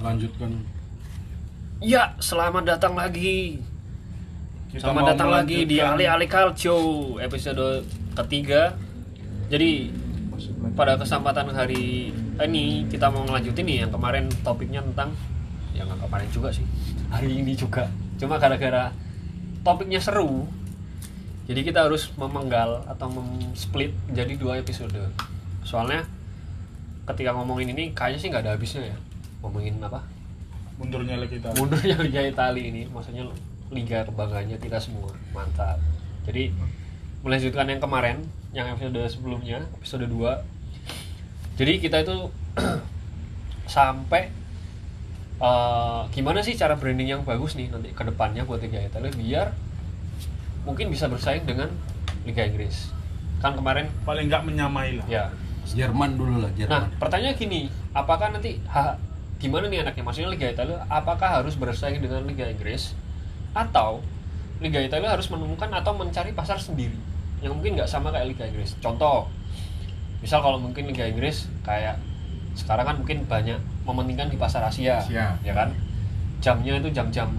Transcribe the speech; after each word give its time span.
lanjutkan. 0.00 0.50
Ya, 1.80 2.16
selamat 2.20 2.76
datang 2.76 2.96
lagi. 2.96 3.60
Kita 4.72 4.86
selamat 4.86 5.16
datang 5.16 5.30
lagi 5.32 5.64
di 5.66 5.80
Ali 5.80 6.06
Ali 6.08 6.28
Calcio 6.28 7.16
episode 7.20 7.84
ketiga. 8.16 8.76
Jadi 9.50 9.90
pada 10.76 10.96
kesempatan 10.96 11.52
hari 11.52 12.14
ini 12.40 12.88
kita 12.88 13.12
mau 13.12 13.26
ngelanjutin 13.26 13.66
nih 13.66 13.78
yang 13.84 13.92
kemarin 13.92 14.24
topiknya 14.40 14.80
tentang 14.92 15.12
yang 15.76 15.90
nggak 15.90 16.00
kemarin 16.06 16.28
juga 16.32 16.48
sih 16.54 16.64
hari 17.10 17.42
ini 17.42 17.52
juga. 17.58 17.90
Cuma 18.16 18.38
gara-gara 18.38 18.94
topiknya 19.66 20.00
seru 20.00 20.46
jadi 21.50 21.66
kita 21.66 21.90
harus 21.90 22.14
memenggal 22.14 22.86
atau 22.86 23.10
mem-split 23.10 23.90
jadi 24.14 24.38
dua 24.38 24.62
episode. 24.62 25.10
Soalnya 25.66 26.06
ketika 27.10 27.34
ngomongin 27.34 27.74
ini 27.74 27.90
kayaknya 27.90 28.18
sih 28.22 28.28
nggak 28.30 28.44
ada 28.46 28.54
habisnya 28.54 28.94
ya 28.94 28.96
ngomongin 29.40 29.80
apa? 29.82 30.04
Mundurnya 30.80 31.20
lagi 31.20 31.36
kita 31.36 31.52
mundurnya 31.56 31.96
Liga 32.00 32.22
Italia 32.24 32.64
ini 32.64 32.88
maksudnya 32.88 33.28
liga 33.70 34.04
kebanggaannya 34.08 34.56
kita 34.58 34.80
semua. 34.80 35.12
Mantap. 35.36 35.76
Jadi 36.24 36.52
melanjutkan 37.20 37.68
yang 37.68 37.80
kemarin 37.80 38.16
yang 38.50 38.66
episode 38.72 38.96
sebelumnya 39.12 39.62
episode 39.76 40.08
2 40.08 41.60
jadi 41.60 41.76
kita 41.76 42.00
itu 42.00 42.32
sampai 43.76 44.32
eh, 45.36 46.00
gimana 46.16 46.40
sih 46.40 46.56
cara 46.56 46.80
branding 46.80 47.12
yang 47.12 47.22
bagus 47.22 47.52
nih 47.52 47.68
nanti 47.68 47.92
ke 47.92 48.00
depannya 48.00 48.48
buat 48.48 48.64
Liga 48.64 48.80
Italia 48.80 49.12
biar 49.12 49.52
mungkin 50.64 50.88
bisa 50.88 51.08
bersaing 51.12 51.44
dengan 51.44 51.68
Liga 52.24 52.48
Inggris. 52.48 52.88
Kan 53.44 53.56
kemarin 53.56 53.92
paling 54.08 54.32
nggak 54.32 54.44
menyamai 54.48 55.00
lah. 55.00 55.06
Ya. 55.08 55.24
Jerman 55.70 56.16
dulu 56.16 56.40
lah 56.42 56.50
Nah, 56.50 56.56
Jerman. 56.56 56.98
pertanyaan 56.98 57.36
gini, 57.36 57.70
apakah 57.94 58.32
nanti 58.32 58.58
ha, 58.72 58.96
gimana 59.40 59.66
nih 59.72 59.82
anaknya? 59.82 60.04
Maksudnya 60.04 60.30
Liga 60.30 60.46
Italia 60.52 60.84
apakah 60.92 61.40
harus 61.40 61.56
bersaing 61.56 61.98
dengan 62.04 62.28
Liga 62.28 62.44
Inggris 62.46 62.92
atau 63.56 64.04
Liga 64.60 64.78
Italia 64.78 65.08
harus 65.08 65.26
menemukan 65.32 65.72
atau 65.72 65.96
mencari 65.96 66.36
pasar 66.36 66.60
sendiri 66.60 66.94
yang 67.40 67.56
mungkin 67.56 67.80
nggak 67.80 67.88
sama 67.88 68.12
kayak 68.12 68.36
Liga 68.36 68.44
Inggris. 68.44 68.76
Contoh, 68.84 69.32
misal 70.20 70.44
kalau 70.44 70.60
mungkin 70.60 70.84
Liga 70.84 71.08
Inggris 71.08 71.48
kayak 71.64 71.96
sekarang 72.52 72.84
kan 72.84 72.96
mungkin 73.00 73.24
banyak 73.24 73.56
mementingkan 73.88 74.28
di 74.28 74.36
pasar 74.36 74.60
Asia, 74.68 75.00
Asia. 75.00 75.32
ya 75.40 75.52
kan? 75.56 75.72
Jamnya 76.44 76.76
itu 76.76 76.92
jam-jam 76.92 77.32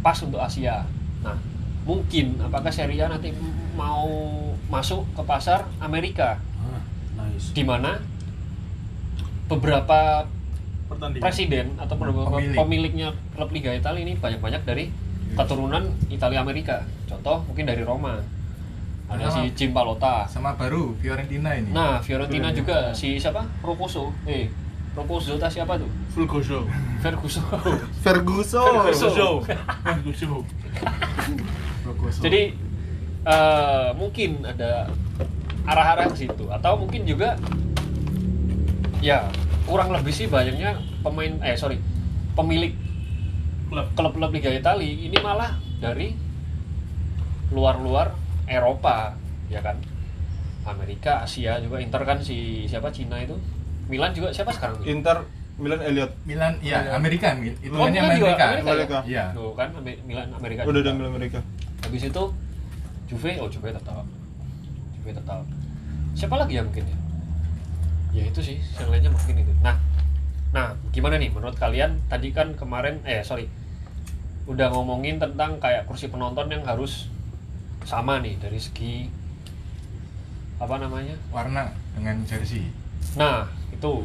pas 0.00 0.14
untuk 0.22 0.38
Asia. 0.38 0.86
Nah, 1.26 1.34
mungkin 1.82 2.38
apakah 2.38 2.70
Serie 2.70 3.02
A 3.02 3.10
nanti 3.10 3.34
mau 3.74 4.06
masuk 4.70 5.02
ke 5.18 5.22
pasar 5.26 5.66
Amerika? 5.82 6.38
Ah, 6.62 6.82
nice. 7.26 7.50
di 7.50 7.66
mana 7.66 7.98
beberapa 9.50 10.30
pertandingan 10.90 11.22
presiden 11.22 11.66
atau 11.78 11.94
beberapa 11.94 12.26
Pemilik. 12.34 12.58
pemiliknya 12.58 13.08
klub 13.38 13.50
Liga 13.54 13.70
Italia 13.72 14.02
ini 14.02 14.18
banyak-banyak 14.18 14.62
dari 14.66 14.90
keturunan 15.38 15.94
Italia 16.10 16.42
Amerika. 16.42 16.82
Contoh 17.06 17.46
mungkin 17.46 17.70
dari 17.70 17.86
Roma. 17.86 18.18
Ada 19.10 19.26
Sama. 19.26 19.34
si 19.34 19.42
Jim 19.58 19.70
Pallotta. 19.74 20.22
sama 20.30 20.54
baru 20.54 20.94
Fiorentina 21.02 21.50
ini 21.58 21.74
Nah, 21.74 21.98
Fiorentina 21.98 22.54
juga 22.54 22.94
si 22.94 23.18
siapa? 23.18 23.42
Roccuzzo. 23.58 24.14
Eh, 24.22 24.46
Roccuzzo 24.94 25.34
tas 25.34 25.50
siapa 25.50 25.74
tuh? 25.78 25.90
Ferguson 26.14 26.62
go 28.70 28.94
show 28.94 28.94
go 28.94 29.42
show 30.14 30.38
Ferguson. 31.82 32.22
Jadi 32.26 32.54
eh, 33.26 33.88
mungkin 33.98 34.46
ada 34.46 34.86
arah-arah 35.66 36.06
ke 36.10 36.26
situ 36.26 36.46
atau 36.50 36.78
mungkin 36.78 37.02
juga 37.02 37.34
ya 39.02 39.26
kurang 39.70 39.94
lebih 39.94 40.10
sih 40.10 40.26
banyaknya 40.26 40.74
pemain 41.06 41.30
eh 41.46 41.54
sorry 41.54 41.78
pemilik 42.34 42.74
klub. 43.70 43.86
klub-klub 43.94 44.34
Liga 44.34 44.50
Italia. 44.50 44.90
Ini 44.90 45.14
malah 45.22 45.54
dari 45.78 46.10
luar-luar 47.54 48.18
Eropa 48.50 49.14
ya 49.46 49.62
kan? 49.62 49.78
Amerika 50.66 51.22
Asia 51.24 51.56
juga 51.62 51.78
Inter 51.78 52.02
kan 52.02 52.18
si 52.18 52.66
siapa 52.66 52.90
Cina 52.90 53.22
itu. 53.22 53.38
Milan 53.86 54.10
juga 54.10 54.34
siapa 54.34 54.50
sekarang? 54.50 54.82
Tuh? 54.82 54.86
Inter 54.90 55.22
Milan 55.60 55.80
Elliot 55.82 56.12
Milan 56.26 56.58
ya 56.62 56.94
Amerika 56.94 57.30
itu 57.38 57.70
Oh, 57.74 57.86
hanya 57.86 58.10
Milan 58.10 58.18
Amerika. 58.18 58.44
Amerika. 58.50 58.70
Amerika. 58.74 58.98
Iya. 59.06 59.24
Tuh 59.34 59.54
kan 59.54 59.68
Milan 59.82 60.28
Amerika 60.34 60.60
udah 60.66 60.80
udah 60.82 60.94
Milan 60.98 61.10
Amerika. 61.14 61.38
Habis 61.86 62.10
itu 62.10 62.22
Juve 63.06 63.32
oh 63.38 63.46
Juve 63.46 63.70
tetap. 63.70 64.02
Juve 64.98 65.10
tetap. 65.14 65.42
Siapa 66.18 66.34
lagi 66.34 66.58
ya 66.58 66.62
mungkin 66.66 66.84
ya 66.90 66.96
ya 68.10 68.24
itu 68.26 68.40
sih 68.42 68.56
yang 68.76 68.90
lainnya 68.90 69.10
mungkin 69.10 69.36
itu. 69.38 69.52
Nah 69.62 69.76
nah 70.50 70.74
gimana 70.90 71.14
nih? 71.16 71.30
Menurut 71.30 71.54
kalian 71.54 72.02
tadi 72.10 72.34
kan 72.34 72.52
kemarin 72.58 72.98
eh 73.06 73.22
sorry 73.22 73.46
udah 74.50 74.66
ngomongin 74.74 75.22
tentang 75.22 75.62
kayak 75.62 75.86
kursi 75.86 76.10
penonton 76.10 76.50
yang 76.50 76.66
harus 76.66 77.06
sama 77.86 78.18
nih 78.18 78.34
dari 78.42 78.58
segi 78.58 79.06
apa 80.60 80.76
namanya? 80.76 81.16
Warna 81.32 81.70
dengan 81.96 82.20
jersey. 82.26 82.68
Nah 83.16 83.48
itu. 83.72 84.04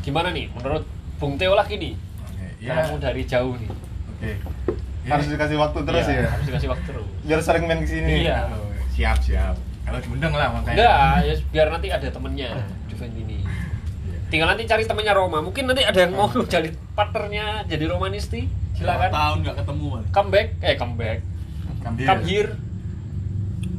Gimana 0.00 0.32
nih? 0.32 0.48
Menurut 0.56 0.84
Bung 1.20 1.36
Teo 1.36 1.52
lagi 1.52 1.76
nih. 1.76 1.92
Oke, 2.24 2.46
ya. 2.64 2.72
Kamu 2.72 2.96
dari 2.98 3.22
jauh 3.28 3.54
nih. 3.58 3.70
Oke. 4.16 4.32
Ya, 5.00 5.16
harus 5.16 5.28
dikasih 5.32 5.56
waktu 5.56 5.80
terus 5.84 6.04
Iya, 6.08 6.24
ya? 6.24 6.28
harus 6.28 6.44
dikasih 6.48 6.68
waktu 6.72 6.84
terus. 6.92 7.08
Biar 7.24 7.40
sering 7.40 7.64
main 7.64 7.80
ke 7.80 7.88
sini 7.88 8.28
Iya. 8.28 8.48
oh, 8.52 8.68
siap 8.92 9.16
siap. 9.20 9.56
Kalau 9.84 9.98
diundang 10.00 10.32
lah 10.36 10.52
makanya. 10.52 10.76
Enggak, 10.76 11.14
ya 11.24 11.34
biar 11.50 11.66
nanti 11.72 11.88
ada 11.88 12.08
temennya 12.12 12.50
Juventini. 13.02 13.40
Tinggal 14.28 14.46
nanti 14.46 14.62
cari 14.62 14.84
temennya 14.84 15.16
Roma. 15.16 15.40
Mungkin 15.40 15.64
nanti 15.64 15.82
ada 15.82 15.96
yang 15.98 16.12
mau 16.12 16.28
jadi 16.46 16.68
partnernya 16.92 17.64
jadi 17.64 17.84
Romanisti. 17.86 18.44
Silakan. 18.76 19.08
tahun 19.10 19.36
nggak 19.42 19.56
ketemu? 19.58 19.86
Come 20.10 20.28
back, 20.30 20.48
eh 20.60 20.74
come 20.74 20.94
back. 20.94 21.18
Come 21.80 21.96
here. 21.96 22.06
Come 22.06 22.22
here. 22.22 22.50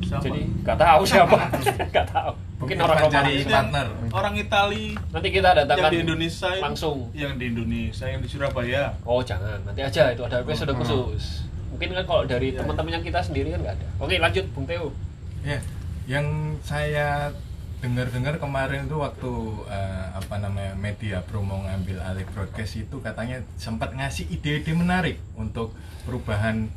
siapa 0.02 0.24
Jadi 0.24 0.42
nggak 0.60 0.78
tahu 0.78 1.02
siapa. 1.04 1.38
Nggak 1.92 2.08
tahu. 2.10 2.32
Mungkin 2.58 2.78
orang 2.78 2.94
Irfan 2.94 3.06
Roma. 3.08 3.16
cari 3.16 3.32
Itu 3.32 3.42
yang 3.48 3.70
partner. 3.70 3.88
orang 4.12 4.34
Itali 4.36 4.86
Nanti 5.08 5.28
kita 5.32 5.50
datangkan 5.56 5.82
yang 5.84 5.92
di 5.92 6.00
Indonesia 6.04 6.50
langsung. 6.60 6.98
yang 7.16 7.34
di 7.36 7.46
Indonesia 7.48 8.06
yang 8.06 8.20
di 8.20 8.28
Surabaya 8.28 8.84
Oh 9.02 9.22
jangan, 9.22 9.58
nanti 9.64 9.82
aja 9.82 10.12
itu 10.12 10.22
ada 10.22 10.38
episode 10.40 10.70
Hmm. 10.70 10.80
khusus. 10.80 11.24
Mungkin 11.72 11.90
kan 11.96 12.04
kalau 12.04 12.24
dari 12.24 12.48
Iya. 12.50 12.62
teman-temannya 12.62 13.02
kita 13.02 13.20
sendiri 13.20 13.50
kan 13.50 13.60
nggak 13.62 13.76
ada. 13.78 13.88
Oke 13.98 14.20
lanjut 14.20 14.46
Bung 14.52 14.66
Teo. 14.66 14.94
Ya, 15.42 15.58
yang 16.06 16.26
saya 16.60 17.34
dengar-dengar 17.82 18.38
kemarin 18.38 18.86
itu 18.86 18.94
waktu 18.96 19.32
eh, 19.66 20.06
apa 20.14 20.38
namanya 20.38 20.74
media 20.76 21.18
promo 21.22 21.66
ngambil 21.66 21.98
alih 22.00 22.26
broadcast 22.28 22.78
itu 22.80 22.96
katanya 23.00 23.42
sempat 23.58 23.92
ngasih 23.92 24.30
ide-ide 24.30 24.70
menarik 24.72 25.18
untuk 25.34 25.74
perubahan 26.04 26.70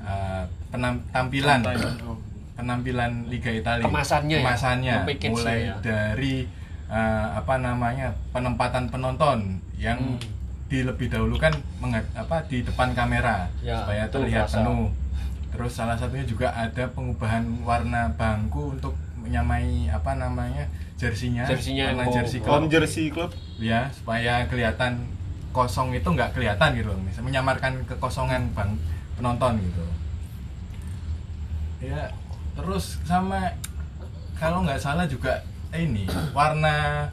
eh, 0.00 0.42
penam- 0.70 1.04
tampilan 1.10 1.60
Oh. 2.02 2.16
penampilan 2.56 3.28
Liga 3.28 3.52
Italia 3.52 3.84
Kemasannya 3.84 4.32
ya? 4.32 4.42
kemasannya 4.42 4.94
Package-nya 5.04 5.30
mulai 5.30 5.58
ya? 5.62 5.74
dari 5.78 6.34
eh, 6.88 7.26
apa 7.36 7.54
namanya 7.58 8.16
penempatan 8.32 8.88
penonton 8.88 9.60
yang 9.76 10.00
Hmm. 10.00 10.16
di 10.66 10.82
lebih 10.82 11.06
dahulu 11.06 11.36
kan 11.36 11.52
apa 12.16 12.42
di 12.42 12.58
depan 12.60 12.90
kamera 12.90 13.46
Ya, 13.60 13.78
supaya 13.78 14.08
terlihat 14.08 14.48
penuh 14.48 14.88
terus 15.46 15.70
salah 15.70 15.94
satunya 15.94 16.24
juga 16.24 16.50
ada 16.50 16.90
pengubahan 16.90 17.44
warna 17.62 18.10
bangku 18.10 18.74
untuk 18.74 18.96
menyamai 19.26 19.90
apa 19.90 20.14
namanya 20.14 20.64
jersinya 20.96 21.44
Jersinya. 21.44 21.92
warna 21.92 22.06
yang 22.06 22.14
jersey 22.22 22.38
klub 22.40 22.52
home 22.62 22.68
jersey 22.70 23.06
club? 23.10 23.30
Ya 23.58 23.90
supaya 23.92 24.46
kelihatan 24.46 25.10
kosong 25.50 25.92
itu 25.96 26.06
nggak 26.06 26.36
kelihatan 26.36 26.76
gitu 26.76 26.92
loh 26.92 27.00
Misal 27.00 27.24
menyamarkan 27.26 27.84
kekosongan 27.90 28.54
bang 28.54 28.78
penonton 29.18 29.58
gitu. 29.60 29.84
Ya 31.82 32.08
terus 32.56 33.02
sama 33.04 33.52
kalau 34.36 34.64
nggak 34.64 34.80
salah 34.80 35.04
juga 35.04 35.44
ini 35.76 36.08
warna 36.32 37.08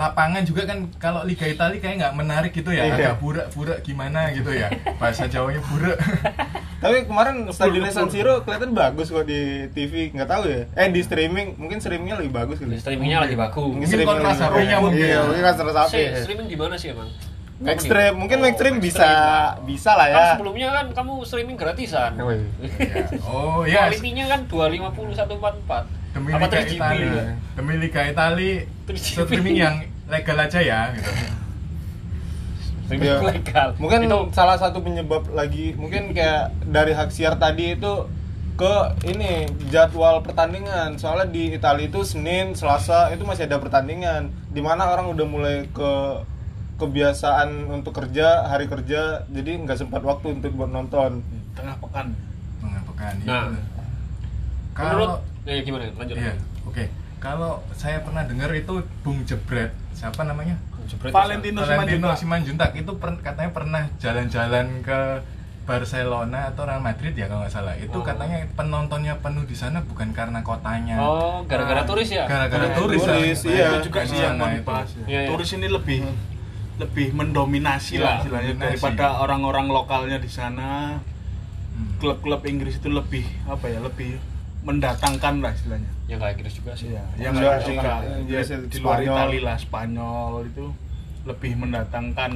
lapangan 0.00 0.40
juga 0.42 0.64
kan 0.64 0.88
kalau 0.96 1.20
Liga 1.22 1.44
Italia 1.44 1.76
kayak 1.76 1.96
nggak 1.98 2.14
menarik 2.16 2.52
gitu 2.52 2.72
ya 2.72 2.82
Iya. 2.82 2.94
agak 2.96 3.14
burak-burak 3.20 3.78
gimana 3.80 4.32
gitu 4.32 4.48
ya 4.50 4.72
bahasa 4.96 5.28
Jawanya 5.28 5.60
burak 5.62 6.00
tapi 6.82 7.04
kemarin 7.04 7.44
stadionnya 7.46 7.92
San 7.92 8.08
Siro 8.08 8.40
kelihatan 8.40 8.72
bagus 8.72 9.12
kok 9.12 9.22
di 9.22 9.68
TV 9.70 10.08
nggak 10.10 10.24
tahu 10.26 10.48
ya 10.48 10.64
eh 10.72 10.88
di 10.88 11.00
streaming 11.00 11.52
mungkin 11.54 11.76
streamingnya 11.78 12.16
lebih 12.16 12.32
bagus 12.32 12.56
kali 12.56 12.80
Streamingnya 12.80 13.20
lagi 13.20 13.36
bagus. 13.36 13.60
Mungkin 13.60 13.84
lebih 13.92 14.08
HP-nya 14.08 14.40
bagus. 14.72 14.80
mungkin. 14.80 15.04
iya 15.04 15.18
mungkin 15.20 15.44
kontras 15.44 15.88
Si, 15.92 16.00
streaming 16.18 16.48
di 16.48 16.56
mana 16.56 16.74
sih 16.74 16.88
emang? 16.90 17.12
Extreme, 17.60 18.16
mungkin 18.16 18.40
Oh, 18.40 18.48
Extreme 18.48 18.80
bisa 18.80 19.04
Extreme. 19.04 19.68
bisa 19.68 19.90
lah 19.92 20.08
Kan 20.08 20.16
ya. 20.16 20.24
sebelumnya 20.32 20.68
kan 20.72 20.86
kamu 20.96 21.12
streaming 21.28 21.60
gratisan. 21.60 22.16
Oh, 22.16 22.32
iya. 22.32 22.40
Ya. 22.88 23.04
oh 23.20 23.60
ya 23.68 23.80
Kualitinya 23.84 24.24
kan 24.32 24.40
250 24.48 25.12
144. 25.12 25.99
Demi 26.10 26.30
Apa 26.30 26.42
Liga 26.42 26.58
3GP? 26.58 26.74
Italia 26.74 27.24
demi 27.54 27.74
Liga 27.76 28.00
Italia 28.04 28.54
3GP. 28.84 29.24
streaming 29.24 29.56
yang 29.56 29.76
legal 30.06 30.36
aja 30.36 30.60
ya 30.60 30.80
gitu 30.92 31.10
Streaming 32.82 33.06
Iya. 33.06 33.22
legal. 33.22 33.68
Mungkin 33.78 33.98
itu 34.02 34.18
salah 34.32 34.56
satu 34.56 34.78
penyebab 34.80 35.30
lagi 35.30 35.72
mungkin 35.72 36.10
kayak 36.10 36.50
dari 36.66 36.90
hak 36.90 37.08
siar 37.08 37.34
tadi 37.36 37.78
itu 37.78 38.10
ke 38.52 38.74
ini 39.06 39.32
jadwal 39.68 40.20
pertandingan 40.20 40.98
soalnya 40.98 41.30
di 41.30 41.54
Italia 41.54 41.86
itu 41.86 42.02
Senin 42.02 42.52
Selasa 42.52 43.08
itu 43.08 43.22
masih 43.22 43.46
ada 43.46 43.56
pertandingan 43.56 44.28
di 44.46 44.58
mana 44.58 44.84
orang 44.86 45.08
udah 45.08 45.22
mulai 45.24 45.56
ke 45.66 45.92
kebiasaan 46.76 47.70
untuk 47.70 47.94
kerja 47.94 48.44
hari 48.44 48.66
kerja 48.66 49.22
jadi 49.26 49.52
nggak 49.60 49.78
sempat 49.78 50.02
waktu 50.02 50.34
untuk 50.34 50.50
buat 50.50 50.68
nonton 50.68 51.22
tengah 51.52 51.78
pekan 51.78 52.12
mengapakan 52.58 53.12
Nah, 53.22 53.48
kalau 54.72 54.88
menurut 54.90 55.12
ya 55.42 55.60
gimana 55.60 55.88
lanjut 55.90 56.14
iya 56.14 56.34
oke 56.62 56.84
kalau 57.18 57.60
saya 57.72 58.00
pernah 58.00 58.24
dengar 58.24 58.48
itu 58.50 58.74
Bung 59.00 59.24
Jebret 59.24 59.72
siapa 59.92 60.22
namanya 60.22 60.56
Jebret 60.84 61.10
Valentino 61.10 61.60
Valentino 61.60 62.08
Simanjuntak 62.12 62.72
itu 62.74 62.92
per- 62.94 63.20
katanya 63.20 63.50
pernah 63.50 63.82
jalan-jalan 63.96 64.80
ke 64.80 65.00
Barcelona 65.62 66.50
atau 66.50 66.66
Real 66.66 66.80
Madrid 66.80 67.14
ya 67.14 67.24
kalau 67.24 67.40
nggak 67.40 67.52
salah 67.52 67.76
itu 67.76 67.92
Oh. 67.92 68.02
katanya 68.02 68.42
penontonnya 68.52 69.14
penuh 69.16 69.44
di 69.44 69.54
sana 69.54 69.78
bukan 69.80 70.10
karena 70.10 70.40
kotanya 70.40 70.98
oh 70.98 71.44
gara-gara 71.44 71.84
turis 71.84 72.10
ya 72.10 72.24
gara-gara 72.26 72.66
Iya, 72.66 72.74
turis, 72.74 72.98
turis, 72.98 73.38
lah. 73.44 73.52
iya. 73.52 73.66
itu 73.70 73.86
juga 73.86 74.00
Di 74.00 74.08
sih 74.08 74.18
yang 74.18 74.34
dibahas 74.36 74.90
ya. 74.90 75.04
Iya. 75.06 75.20
turis 75.28 75.50
ini 75.52 75.68
lebih 75.68 76.00
lebih 76.80 77.06
mendominasi 77.12 77.92
Iya, 77.94 78.02
lah 78.02 78.14
istilahnya 78.18 78.54
daripada 78.58 79.06
orang-orang 79.20 79.68
lokalnya 79.68 80.16
di 80.16 80.28
sana 80.28 80.98
Hmm. 81.70 81.96
klub-klub 81.96 82.42
Inggris 82.44 82.76
itu 82.76 82.88
lebih 82.88 83.24
apa 83.46 83.64
ya 83.64 83.78
lebih 83.78 84.18
mendatangkan 84.60 85.40
lah 85.40 85.50
istilahnya 85.50 85.90
yang 86.04 86.18
kayak 86.18 86.36
Inggris 86.36 86.54
juga 86.54 86.72
sih 86.74 86.88
Iya, 86.90 87.02
yang 87.18 87.32
Enggak 87.32 87.64
nggak 87.64 87.98
iya 88.28 88.40
sih, 88.42 88.56
di 88.60 88.78
luar. 88.78 89.00
Italia 89.00 89.40
lah 89.42 89.56
Spanyol 89.56 90.32
itu 90.46 90.64
lebih 91.22 91.52
mendatangkan 91.56 92.32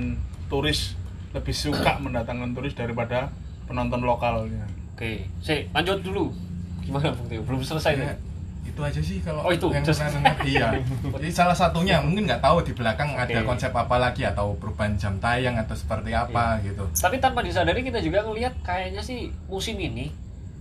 turis 0.47 0.97
lebih 1.31 1.53
suka 1.53 1.99
mendatangkan 2.05 2.53
turis 2.53 2.73
daripada 2.73 3.29
penonton 3.65 4.01
lokalnya. 4.01 4.65
oke 4.91 5.11
sih 5.39 5.69
lanjut 5.71 6.01
dulu 6.01 6.33
gimana 6.81 7.11
Bung 7.11 7.27
Tio 7.27 7.41
belum 7.43 7.61
selesai 7.61 7.93
Ya, 7.95 8.01
nih 8.05 8.17
itu 8.65 8.81
aja 8.81 8.97
sih 8.99 9.19
kalau 9.21 9.41
Oh, 9.41 9.53
itu, 9.53 9.69
yang 9.69 9.83
just- 9.83 10.01
pernah 10.01 10.13
dengar 10.15 10.37
iya 10.43 10.69
jadi 11.13 11.29
salah 11.31 11.53
satunya 11.53 12.01
mungkin 12.01 12.25
nggak 12.25 12.41
tahu 12.41 12.59
di 12.61 12.73
belakang 12.73 13.13
ada 13.13 13.29
Oke. 13.31 13.45
konsep 13.47 13.71
apa 13.71 13.97
lagi 13.99 14.23
atau 14.23 14.53
perubahan 14.55 14.95
jam 14.95 15.15
tayang 15.17 15.55
atau 15.55 15.73
seperti 15.73 16.11
apa 16.11 16.59
Iya. 16.59 16.73
gitu 16.73 16.85
tapi 16.95 17.17
tanpa 17.19 17.41
disadari 17.41 17.81
kita 17.81 18.01
juga 18.01 18.23
ngelihat 18.23 18.57
kayaknya 18.61 19.01
sih 19.01 19.29
musim 19.47 19.77
ini 19.77 20.09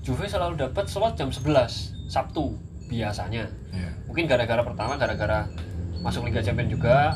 Juve 0.04 0.28
selalu 0.28 0.60
dapat 0.60 0.86
slot 0.86 1.16
jam 1.16 1.32
11 1.32 1.48
Sabtu 2.06 2.60
biasanya 2.86 3.48
Iya. 3.72 3.90
mungkin 4.06 4.28
gara-gara 4.28 4.60
pertama 4.60 4.94
gara-gara 4.96 5.48
masuk 5.98 6.28
Liga 6.28 6.44
Champions 6.44 6.70
juga 6.70 7.16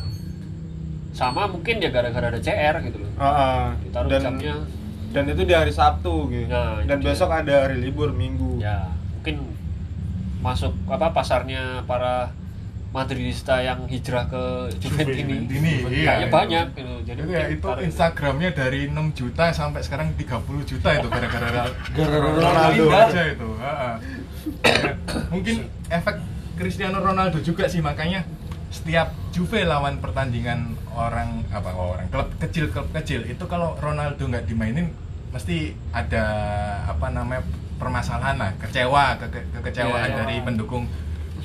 sama 1.12 1.45
mungkin 1.45 1.78
ya 1.78 1.89
gara-gara 1.89 2.30
ada 2.30 2.39
CR 2.39 2.75
gitu 2.81 2.98
loh 2.98 3.12
Ah, 3.16 3.28
ah. 3.28 3.63
ditaruh 3.78 4.07
dan 4.07 4.22
jamnya 4.24 4.56
dan 5.07 5.24
itu 5.25 5.42
di 5.42 5.51
hari 5.51 5.69
Sabtu 5.69 6.28
gitu 6.28 6.48
Nah, 6.48 6.80
dan 6.81 6.98
dia. 6.98 7.07
besok 7.07 7.30
ada 7.30 7.68
hari 7.68 7.78
libur 7.80 8.10
Minggu 8.10 8.57
ya 8.57 8.88
mungkin 9.13 9.44
masuk 10.39 10.72
apa 10.88 11.12
pasarnya 11.12 11.84
para 11.84 12.31
Madridista 12.89 13.60
yang 13.60 13.84
hijrah 13.86 14.25
ke 14.25 14.44
Juventus 14.78 15.13
ini, 15.13 15.36
ini, 15.45 15.72
iya, 15.94 16.18
kayaknya 16.18 16.24
itu. 16.24 16.34
banyak 16.34 16.66
gitu 16.72 16.94
jadi 17.04 17.19
ya 17.19 17.25
mungkin 17.25 17.48
itu 17.54 17.69
Instagramnya 17.84 18.50
dari 18.51 18.80
6 18.88 18.95
juta 19.13 19.45
sampai 19.51 19.81
sekarang 19.81 20.07
30 20.13 20.25
juta 20.66 20.89
itu 20.94 21.07
gara-gara 21.07 21.68
Gara-gara 21.95 22.28
Ronaldo 22.31 22.84
Ronaldo. 22.84 22.86
aja 22.89 23.24
itu. 23.28 23.50
Ha, 23.57 23.72
ha. 23.74 23.92
Ya, 24.63 24.92
Mungkin 25.28 25.56
efek 25.88 26.16
Cristiano 26.56 26.98
Ronaldo 26.98 27.38
juga 27.39 27.68
sih 27.68 27.80
makanya 27.80 28.24
setiap 28.69 29.12
Juve 29.30 29.63
lawan 29.63 29.98
pertandingan 29.98 30.60
orang 30.89 31.45
apa 31.50 31.72
orang 31.72 32.07
klub 32.07 32.28
kecil 32.38 32.68
klub 32.68 32.89
kecil 32.92 33.24
itu 33.24 33.44
kalau 33.45 33.75
Ronaldo 33.75 34.19
nggak 34.19 34.44
dimainin 34.44 34.89
mesti 35.30 35.72
ada 35.92 36.25
apa 36.86 37.07
namanya 37.07 37.44
permasalahan 37.78 38.36
lah 38.36 38.51
kecewa 38.57 39.16
ke, 39.18 39.25
ke- 39.30 39.48
kekecewaan 39.56 40.01
Iya, 40.04 40.10
iya. 40.10 40.18
dari 40.18 40.36
pendukung 40.42 40.89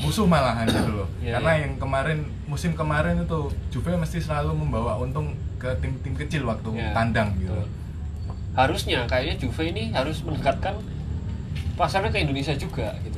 musuh 0.02 0.26
malahan 0.26 0.66
gitu 0.66 0.90
loh 0.93 1.08
Iya, 1.22 1.38
karena 1.38 1.52
iya. 1.52 1.60
yang 1.62 1.72
kemarin 1.76 2.19
musim 2.44 2.72
kemarin 2.72 3.16
itu 3.19 3.40
Juve 3.70 3.94
mesti 3.94 4.19
selalu 4.19 4.52
membawa 4.52 4.99
untung 4.99 5.32
ke 5.56 5.70
tim-tim 5.78 6.14
kecil 6.16 6.43
waktu 6.44 6.75
Ya, 6.75 6.90
tandang 6.93 7.32
gitu 7.37 7.49
betul. 7.49 7.66
harusnya 8.52 9.06
kayaknya 9.06 9.37
Juve 9.38 9.62
ini 9.64 9.90
harus 9.90 10.20
mendekatkan 10.20 10.75
pasarnya 11.72 12.10
ke 12.10 12.20
Indonesia 12.20 12.52
juga 12.52 12.93
gitu 13.00 13.16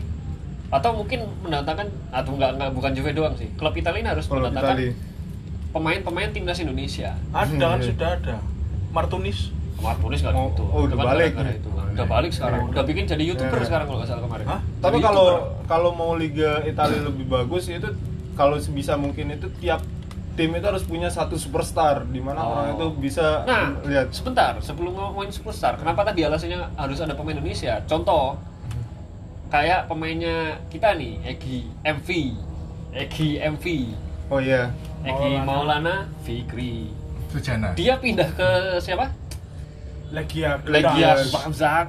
atau 0.69 0.91
mungkin 0.93 1.25
mendatangkan 1.41 1.87
atau 2.11 2.35
enggak 2.35 2.51
enggak 2.55 2.71
bukan 2.71 2.91
Juve 2.93 3.11
doang 3.13 3.35
sih 3.35 3.49
klub 3.55 3.73
Italia 3.73 4.01
ini 4.01 4.11
harus 4.11 4.27
kalau 4.27 4.45
mendatangkan 4.45 4.95
pemain-pemain 5.71 6.31
timnas 6.31 6.59
Indonesia 6.59 7.19
Ada 7.31 7.51
kan 7.51 7.79
Hmm. 7.79 7.89
sudah 7.89 8.11
ada. 8.15 8.35
Martunis. 8.91 9.51
Martunis 9.85 10.19
nggak 10.19 10.35
Oh, 10.35 10.49
gitu 10.49 10.63
oh, 10.65 10.81
udah 10.83 10.97
kan 10.97 11.07
balik. 11.07 11.31
gara-gara 11.31 11.53
itu 11.55 11.69
udah 11.69 12.07
balik 12.09 12.31
sekarang 12.31 12.61
Iya. 12.61 12.71
udah 12.73 12.85
bikin 12.85 13.05
jadi 13.07 13.23
youtuber 13.25 13.55
Iya. 13.55 13.67
sekarang 13.69 13.87
kalau 13.87 13.99
nggak 14.01 14.09
salah 14.09 14.23
kemarin 14.25 14.47
Hah? 14.47 14.61
tapi 14.81 14.97
Jadi 14.97 15.05
kalau 15.05 15.27
YouTuber. 15.29 15.67
kalau 15.67 15.91
mau 15.93 16.13
Liga 16.15 16.51
Italia 16.65 17.01
lebih 17.03 17.27
bagus 17.27 17.65
itu 17.67 17.89
kalau 18.33 18.57
sebisa 18.57 18.97
mungkin 18.97 19.31
itu 19.31 19.47
tiap 19.55 19.85
tim 20.35 20.51
itu 20.51 20.67
harus 20.67 20.83
punya 20.83 21.07
satu 21.09 21.37
superstar 21.37 22.03
di 22.05 22.19
mana 22.19 22.41
Oh. 22.41 22.51
orang 22.53 22.75
itu 22.75 22.87
bisa 22.99 23.45
Nah, 23.45 23.79
lihat 23.85 24.11
sebentar 24.11 24.59
sebelum 24.59 24.91
ngomongin 24.93 25.31
superstar, 25.31 25.77
kenapa 25.77 26.03
tadi 26.03 26.23
alasannya 26.23 26.59
harus 26.75 26.99
ada 26.99 27.13
pemain 27.13 27.37
Indonesia? 27.37 27.79
Contoh, 27.85 28.35
kayak 29.47 29.87
pemainnya 29.87 30.59
kita 30.67 30.91
nih, 30.93 31.23
Egi 31.25 31.71
MV, 31.81 32.09
Egi 32.93 33.39
MV, 33.39 33.65
oh 34.27 34.41
iya 34.41 34.75
Egi 35.03 35.39
Maulana. 35.39 35.45
Maulana 35.45 35.95
Fikri. 36.21 36.91
Sujana 37.29 37.75
Dia 37.75 37.95
pindah 37.97 38.31
ke 38.31 38.49
siapa? 38.79 39.11
Legia 40.15 40.51
Legia 40.65 40.95
Gdansk. 41.19 41.35
Bangzak, 41.35 41.87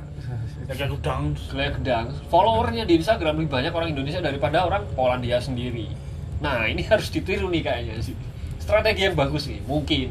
Legia 0.65 0.87
Gdansk. 0.89 1.43
Legia 1.53 1.71
Gdansk. 1.77 2.17
Followernya 2.27 2.83
di 2.83 2.93
Instagram 2.97 3.37
lebih 3.37 3.51
banyak 3.53 3.71
orang 3.71 3.89
Indonesia 3.93 4.19
daripada 4.19 4.65
orang 4.65 4.83
Polandia 4.97 5.37
sendiri. 5.37 5.93
Nah, 6.41 6.65
ini 6.65 6.81
harus 6.89 7.13
ditiru 7.13 7.47
nih 7.47 7.61
kayaknya 7.61 8.01
sih. 8.01 8.17
Strategi 8.57 9.05
yang 9.05 9.15
bagus 9.15 9.45
nih, 9.45 9.61
mungkin. 9.63 10.09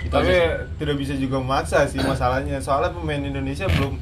Gitu 0.00 0.10
tapi 0.10 0.32
tidak 0.80 0.96
bisa 0.96 1.12
juga 1.12 1.36
memaksa 1.44 1.84
sih 1.84 2.00
masalahnya 2.00 2.56
soalnya 2.56 2.88
pemain 2.88 3.20
Indonesia 3.20 3.68
belum 3.68 4.00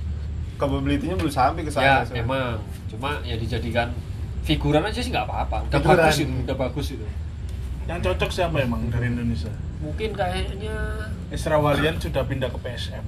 capability-nya 0.54 1.19
belum 1.19 1.26
sampai 1.34 1.66
ke 1.66 1.75
ya 1.75 2.06
sana 2.06 2.14
memang 2.14 2.62
cuma 2.86 3.19
ya 3.26 3.34
dijadikan 3.34 3.90
figuran 4.46 4.86
aja 4.86 5.02
sih 5.02 5.10
nggak 5.10 5.26
apa-apa 5.26 5.66
udah 5.66 5.75
Figuran. 5.82 5.98
bagus 5.98 6.16
itu 6.22 6.34
udah 6.46 6.54
bagus 6.56 6.86
itu 6.94 7.06
Yang 7.90 7.98
cocok 8.06 8.30
siapa 8.30 8.62
emang 8.62 8.86
dari 8.94 9.10
Indonesia? 9.10 9.50
mungkin 9.82 10.14
kayaknya 10.14 10.76
Isra 11.34 11.58
Walian 11.58 11.98
sudah 11.98 12.22
pindah 12.30 12.46
ke 12.46 12.58
PSM. 12.62 13.02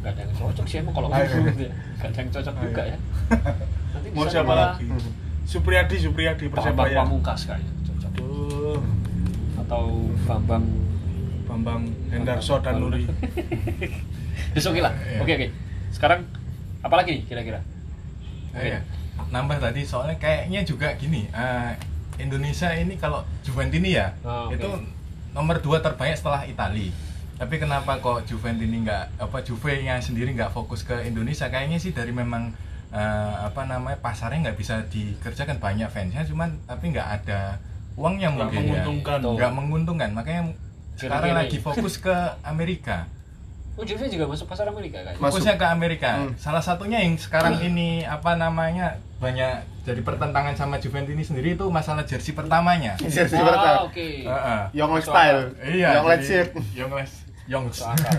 Ah 0.00 0.02
nggak 0.02 0.12
ada 0.12 0.20
yang 0.22 0.32
cocok 0.32 0.64
sih 0.64 0.76
emang 0.78 0.94
kalau 0.94 1.08
gitu 1.12 1.60
ya 1.60 1.72
nggak 1.94 2.08
ada 2.08 2.18
yang 2.18 2.30
cocok 2.30 2.54
juga 2.58 2.82
ya 2.86 2.96
nanti 3.92 4.08
Mau 4.10 4.24
siapa 4.24 4.52
lagi? 4.52 4.84
Supriyadi, 5.44 5.96
Supriyadi 5.98 6.44
Bambang 6.46 6.56
Persebaya. 6.72 6.96
Pamungkas 7.00 7.40
kayaknya 7.44 7.72
cocok 7.84 8.10
Aduh, 8.12 8.80
atau 9.58 9.84
Bambang 10.24 10.64
Bambang 11.44 11.82
Hendarso 12.08 12.56
dan 12.58 12.78
Nuri. 12.78 13.02
It's 14.52 14.62
okay 14.62 14.78
lah 14.78 14.94
Iya. 14.96 15.20
oke 15.20 15.32
oke 15.32 15.48
sekarang 15.90 16.20
apa 16.80 16.94
lagi 16.96 17.10
nih 17.12 17.22
kira-kira 17.26 17.60
Eh, 18.52 18.72
iya. 18.72 18.80
nambah 19.28 19.58
tadi 19.58 19.84
soalnya 19.84 20.16
kayaknya 20.16 20.62
juga 20.62 20.94
gini 20.94 21.28
eh, 21.28 21.72
Indonesia 22.16 22.72
ini 22.72 22.94
kalau 22.94 23.20
Juventini 23.42 23.92
ya 23.92 24.14
Oh, 24.22 24.48
oke. 24.48 24.56
itu 24.56 24.68
nomor 25.30 25.58
dua 25.58 25.78
terbanyak 25.78 26.14
setelah 26.14 26.42
Itali 26.42 26.90
tapi 27.40 27.56
kenapa 27.56 27.96
kok 27.96 28.20
Juventini 28.22 28.84
nggak 28.84 29.16
apa 29.18 29.40
Juve 29.40 29.80
nya 29.80 29.96
sendiri 29.96 30.30
nggak 30.30 30.52
fokus 30.52 30.84
ke 30.84 30.92
Indonesia 31.02 31.48
kayaknya 31.48 31.76
sih 31.76 31.90
dari 31.90 32.12
memang 32.12 32.52
eh, 32.90 33.00
apa 33.40 33.64
namanya 33.64 33.96
pasarnya 33.96 34.44
nggak 34.44 34.58
bisa 34.58 34.84
dikerjakan 34.86 35.56
banyak 35.56 35.88
fansnya 35.88 36.20
cuman 36.22 36.52
tapi 36.62 36.92
nggak 36.92 37.08
ada 37.18 37.56
uangnya 37.96 38.28
Nggak 38.28 38.38
mungkin 38.46 38.60
menguntungkan. 38.62 39.18
ya 39.18 39.30
nggak 39.34 39.52
menguntungkan 39.52 40.10
makanya 40.12 40.42
sekarang 40.94 41.32
lagi 41.34 41.56
ini. 41.56 41.64
fokus 41.64 41.94
ke 41.96 42.12
Amerika 42.44 43.08
oh 43.72 43.84
Juve 43.84 44.04
juga 44.06 44.28
masuk 44.28 44.44
pasar 44.46 44.68
Amerika 44.68 45.00
kayaknya 45.00 45.16
Masuk. 45.16 45.40
fokusnya 45.40 45.54
ke 45.56 45.66
Amerika. 45.66 46.10
Hmm. 46.14 46.36
Salah 46.36 46.60
satunya 46.60 47.00
yang 47.00 47.16
sekarang 47.16 47.56
ini 47.62 48.04
apa 48.04 48.36
namanya 48.36 49.00
banyak 49.16 49.56
jadi 49.80 50.04
pertentangan 50.04 50.52
sama 50.52 50.76
Juventini 50.76 51.24
sendiri 51.24 51.56
itu 51.56 51.64
masalah 51.66 52.04
jersey 52.04 52.36
pertamanya. 52.36 53.00
jersey 53.00 53.32
ah 53.34 53.46
pertama 53.46 53.78
oke 53.88 54.08
Heeh. 54.20 54.60
Young 54.76 54.92
Masuk 54.92 55.08
style 55.08 55.40
Iya. 55.64 55.88
Young 55.96 56.06
Young 56.76 56.92
Young. 57.50 57.66
Masuk 57.66 57.90
akal. 57.90 58.14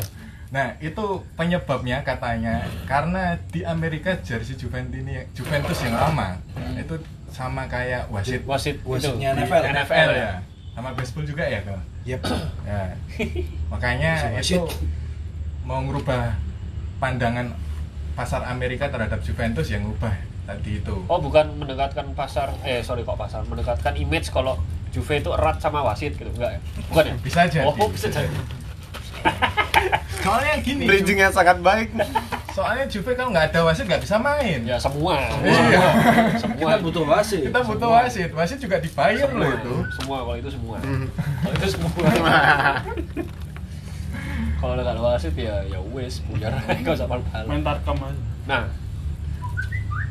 Nah, 0.52 0.76
itu 0.84 1.24
penyebabnya 1.40 2.04
katanya 2.04 2.68
karena 2.84 3.40
di 3.56 3.64
Amerika 3.64 4.20
jersey 4.20 4.60
Juventini 4.60 5.24
Juventus 5.32 5.80
yang 5.80 5.96
lama 5.96 6.36
itu 6.76 7.00
sama 7.32 7.72
kayak 7.72 8.12
wasit 8.12 8.44
wasit 8.44 8.84
Wasitnya. 8.84 9.32
NFL. 9.32 9.64
NFL 9.72 10.10
ya. 10.12 10.32
Sama 10.76 10.92
baseball 10.92 11.24
juga 11.24 11.48
ya, 11.48 11.64
Kak? 11.64 11.80
Yep. 12.04 12.22
Ya. 12.68 12.84
Makanya 13.72 14.36
Wasit. 14.36 14.60
itu 14.60 14.68
mau 15.64 15.80
ngerubah 15.88 16.36
pandangan 17.00 17.56
pasar 18.12 18.44
Amerika 18.44 18.92
terhadap 18.92 19.24
Juventus 19.24 19.72
yang 19.72 19.88
ngubah 19.88 20.12
tadi 20.44 20.84
itu. 20.84 20.94
Oh 21.08 21.20
bukan 21.24 21.48
mendekatkan 21.56 22.12
pasar, 22.12 22.52
eh 22.68 22.84
sorry 22.84 23.08
kok 23.08 23.16
pasar, 23.16 23.48
mendekatkan 23.48 23.96
image 23.96 24.28
kalau 24.36 24.60
Juve 24.92 25.24
itu 25.24 25.32
erat 25.32 25.64
sama 25.64 25.80
wasit 25.88 26.20
gitu, 26.20 26.28
enggak 26.36 26.60
ya? 26.60 26.62
Bukan 26.92 27.04
ya? 27.08 27.16
Bisa 27.24 27.40
jadi. 27.48 27.64
Oh 27.64 27.88
bisa 27.88 28.12
jadi. 28.12 28.28
Soalnya 30.24 30.54
gini, 30.62 30.86
bridgingnya 30.86 31.34
sangat 31.34 31.58
baik 31.60 31.90
soalnya 32.51 32.84
Juve 32.86 33.16
kalau 33.16 33.32
nggak 33.32 33.48
ada 33.56 33.63
wasit 33.63 33.88
nggak 33.88 34.04
bisa 34.04 34.20
main 34.20 34.60
Ya 34.68 34.75
semua. 34.75 35.16
Iya. 35.40 35.82
Semua. 36.36 36.60
Kita 36.60 36.84
butuh 36.84 37.04
wasit. 37.08 37.42
kita 37.48 37.60
butuh 37.63 37.88
Semua. 37.88 38.04
wasit 38.04 38.30
wasit 38.36 38.60
juga 38.60 38.75
dibayar 38.78 39.24
semua. 39.24 39.40
loh 39.40 39.51
itu 39.56 39.75
Semua 39.96 40.18
kalau 40.28 40.36
itu 40.36 40.50
semua. 40.51 40.78
Kalau 41.42 41.54
itu 41.56 41.68
semua. 41.72 42.06
kalau 44.62 44.74
nggak 44.78 44.94
ada 44.94 45.01
wasit 45.01 45.34
ya 45.34 45.63
ya 45.66 45.80
wes 45.90 46.22
buyar 46.22 46.54
nggak 46.84 46.94
usah 46.94 47.08
malu-malu. 47.10 47.48
main 47.50 47.63
tarkam 47.66 47.98
aja 47.98 48.22
Nah, 48.46 48.63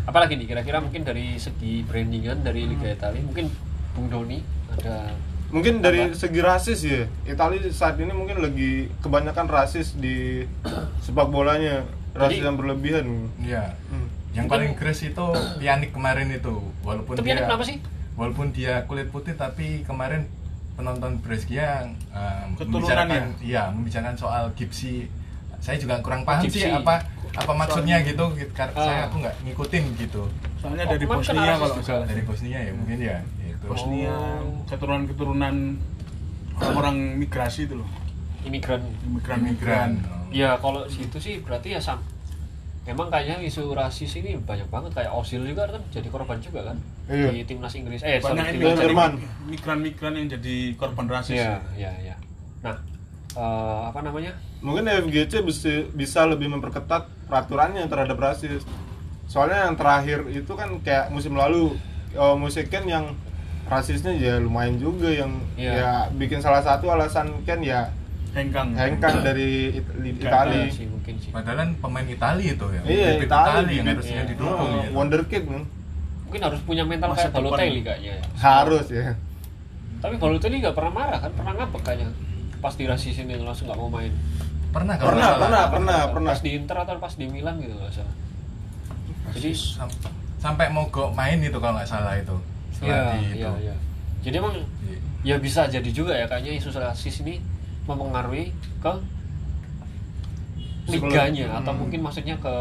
apalagi 0.07 0.35
nih 0.35 0.47
kira-kira 0.49 0.79
mungkin 0.81 1.02
dari 1.05 1.37
segi 1.37 1.87
brandingan 1.87 2.43
dari 2.43 2.67
Liga 2.67 2.88
Italia 2.88 3.23
mungkin 3.23 3.47
Bung 3.95 4.09
Doni 4.09 4.43
ada 4.75 5.12
Mungkin 5.50 5.80
dari 5.80 6.00
Apa? 6.04 6.14
segi 6.14 6.40
rasis 6.40 6.80
ya, 6.80 7.02
Italia 7.25 7.59
saat 7.69 7.97
ini 7.97 8.11
mungkin 8.11 8.38
lagi 8.38 8.87
kebanyakan 8.99 9.47
rasis 9.47 9.95
di 9.95 10.47
sepak 11.04 11.26
bolanya, 11.26 11.83
rasis 12.12 12.38
Jadi- 12.38 12.47
yang 12.47 12.54
berlebihan. 12.54 13.07
Iya. 13.37 13.75
Hmm. 13.87 14.07
Yang 14.30 14.47
Mungkin- 14.47 14.50
paling 14.52 14.73
gres 14.76 15.00
itu 15.02 15.26
Pjanic 15.59 15.90
kemarin 15.90 16.30
itu, 16.30 16.54
walaupun 16.80 17.12
Itu 17.12 17.23
dia 17.25 17.35
kenapa 17.40 17.64
sih? 17.64 17.78
walaupun 18.11 18.52
dia 18.52 18.85
kulit 18.85 19.09
putih 19.09 19.33
tapi 19.33 19.80
kemarin 19.83 20.28
penonton 20.76 21.19
Brescia 21.19 21.88
um, 22.11 22.52
Keturunan 22.52 22.85
membicarakan 23.09 23.23
iya 23.40 23.62
membicarakan 23.71 24.12
soal 24.14 24.52
gipsi 24.52 25.09
saya 25.57 25.76
juga 25.76 25.97
kurang 25.99 26.23
paham 26.23 26.45
Gipsy. 26.45 26.62
sih 26.62 26.69
apa 26.69 27.00
apa 27.30 27.52
maksudnya 27.54 28.02
gitu, 28.02 28.28
gitu 28.35 28.52
karena 28.52 28.75
Ah. 28.75 28.83
saya 28.83 29.00
aku 29.09 29.16
nggak 29.19 29.35
ngikutin 29.42 29.85
gitu 29.97 30.23
soalnya 30.54 30.85
Oh, 30.85 30.90
dari 30.90 31.04
kan 31.07 31.16
Bosnia 31.16 31.40
rasis 31.40 31.61
kalau 31.62 31.76
salah 31.80 32.07
dari 32.07 32.23
Bosnia 32.23 32.59
ya 32.61 32.73
mungkin 32.73 32.99
ya 32.99 33.16
Bosnia 33.71 34.11
Oh. 34.41 34.67
keturunan-keturunan 34.67 35.57
orang 36.61 36.97
migrasi 37.17 37.65
itu 37.65 37.75
loh 37.75 37.89
imigran. 38.43 38.83
imigran 39.05 39.39
imigran 39.43 39.91
Ya 40.31 40.55
kalau 40.57 40.87
situ 40.87 41.19
sih 41.19 41.35
berarti 41.41 41.75
ya 41.75 41.81
sam. 41.81 41.99
Emang 42.83 43.07
kayaknya 43.07 43.43
isu 43.43 43.71
rasis 43.71 44.15
ini 44.17 44.39
banyak 44.41 44.67
banget 44.67 44.95
kayak 44.95 45.11
Ozil 45.12 45.43
juga 45.43 45.67
kan 45.67 45.83
jadi 45.91 46.07
korban 46.07 46.39
juga 46.39 46.71
kan 46.71 46.77
Iya. 47.07 47.29
di 47.31 47.43
timnas 47.45 47.75
Inggris. 47.75 48.00
Eh, 48.00 48.19
sorry, 48.19 48.39
banyak 48.57 48.79
Jerman. 48.81 49.12
migran-migran 49.45 50.15
yang 50.15 50.27
jadi 50.31 50.57
korban 50.75 51.07
rasis 51.07 51.35
Iya, 51.37 51.59
iya, 51.77 51.93
iya. 52.00 52.17
Nah, 52.62 52.79
eh, 53.33 53.81
apa 53.87 54.00
namanya? 54.00 54.33
Mungkin 54.61 54.87
FGC 54.87 55.43
bisa, 55.43 55.69
bisa 55.91 56.21
lebih 56.25 56.47
memperketat 56.49 57.11
peraturannya 57.27 57.85
terhadap 57.87 58.17
rasis. 58.17 58.62
Soalnya 59.27 59.67
yang 59.67 59.75
terakhir 59.75 60.27
itu 60.27 60.53
kan 60.53 60.71
kayak 60.81 61.11
musim 61.11 61.35
lalu, 61.35 61.75
oh, 62.15 62.35
musim 62.35 62.65
Ken 62.67 62.87
yang 62.87 63.12
rasisnya 63.71 64.12
ya 64.12 64.35
lumayan 64.37 64.77
juga 64.77 65.07
yang 65.09 65.31
Iya. 65.55 65.73
ya 65.73 65.91
bikin 66.12 66.39
salah 66.39 66.59
satu 66.59 66.91
alasan 66.91 67.31
Ken 67.43 67.62
ya 67.62 67.87
hengkang 68.31 68.75
hengkang 68.75 69.23
dari 69.23 69.75
It- 69.77 69.95
Iya, 69.97 70.12
Itali. 70.21 70.59
Iya 70.61 70.71
sih 70.73 70.87
mungkin 70.87 71.15
sih. 71.17 71.31
padahal 71.31 71.57
kan 71.57 71.71
pemain 71.79 72.05
Italia 72.05 72.50
itu 72.50 72.67
ya 72.69 72.83
Iya, 72.83 73.07
bibit 73.12 73.27
Italia, 73.27 73.50
Italia 73.57 73.73
yang 73.73 73.87
harusnya 73.89 74.15
iya. 74.17 74.29
didukung 74.29 74.59
Oh, 74.61 74.67
gitu. 74.77 74.91
wonderkid 74.93 75.43
kan? 75.45 75.62
Mungkin 76.21 76.41
harus 76.45 76.61
punya 76.61 76.85
mental 76.85 77.09
Masa 77.09 77.21
kayak 77.21 77.33
Balotelli 77.33 77.81
kayaknya. 77.81 78.12
ya. 78.12 78.23
harus 78.37 78.87
ya. 78.89 79.15
Tapi 79.99 80.15
Balotelli 80.17 80.57
nggak 80.59 80.73
pernah 80.73 80.93
marah 80.93 81.19
kan, 81.21 81.31
pernah 81.33 81.53
ngambek 81.57 81.83
kayaknya. 81.83 82.09
Pas 82.59 82.75
dirasisin 82.75 83.27
itu 83.27 83.41
langsung 83.41 83.67
nggak 83.67 83.79
mau 83.79 83.89
main. 83.89 84.12
pernah 84.71 84.95
kalau 84.95 85.11
Pernah, 85.11 85.27
salah. 85.27 85.41
pernah, 85.41 85.62
pernah, 85.69 85.99
pernah. 86.09 86.31
Pas 86.31 86.41
di 86.41 86.50
Inter 86.53 86.77
atau 86.77 86.95
pas 86.97 87.11
di 87.12 87.27
Milan 87.27 87.59
gitu 87.59 87.75
nggak 87.75 87.91
salah. 87.93 88.15
Jadi 89.33 89.50
Sam- 89.50 89.99
sampai 90.39 90.67
mogok 90.69 91.11
main 91.11 91.39
itu 91.39 91.55
kalau 91.55 91.75
nggak 91.75 91.87
salah 91.87 92.15
itu 92.15 92.39
Iya, 92.81 92.89
setelah 92.91 93.13
di 93.13 93.21
itu 93.23 93.37
iya, 93.39 93.51
iya. 93.61 93.75
Jadi 94.21 94.35
emang 94.37 94.55
Iya. 94.55 94.99
ya 95.23 95.37
bisa 95.37 95.61
jadi 95.67 95.91
juga 95.91 96.13
ya 96.13 96.25
kayaknya 96.25 96.53
isu 96.55 96.69
rasis 96.73 97.21
ini 97.21 97.41
mempengaruhi 97.85 98.53
ke 98.79 98.93
liganya 100.89 101.47
Hmm. 101.47 101.59
atau 101.61 101.73
mungkin 101.77 102.01
maksudnya 102.01 102.37
ke 102.37 102.55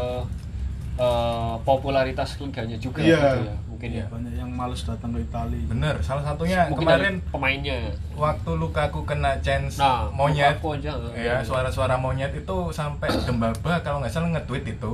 eh, 0.96 1.54
popularitas 1.62 2.36
liganya 2.36 2.76
juga 2.76 3.00
Iya. 3.00 3.16
gitu 3.16 3.38
ya 3.42 3.56
mungkin 3.66 3.88
ya. 3.90 4.04
banyak 4.06 4.34
yang 4.36 4.50
males 4.50 4.84
datang 4.84 5.10
ke 5.10 5.20
Italia 5.22 5.64
bener 5.66 5.96
salah 6.00 6.20
satunya 6.22 6.68
Mungkin 6.68 6.84
kemarin 6.84 7.14
pemainnya. 7.26 7.78
waktu 8.12 8.50
Lukaku 8.52 9.00
kena 9.02 9.40
chance 9.40 9.80
Nah, 9.80 10.12
monyet 10.12 10.60
Lukaku 10.60 10.76
aja, 10.76 10.92
ya 11.10 11.16
iya. 11.16 11.34
suara-suara 11.40 11.96
monyet 11.96 12.32
itu 12.34 12.56
sampai 12.70 13.08
Dembaba 13.18 13.80
kalau 13.80 13.98
nggak 13.98 14.12
salah 14.12 14.28
nge-tweet 14.30 14.68
itu 14.70 14.92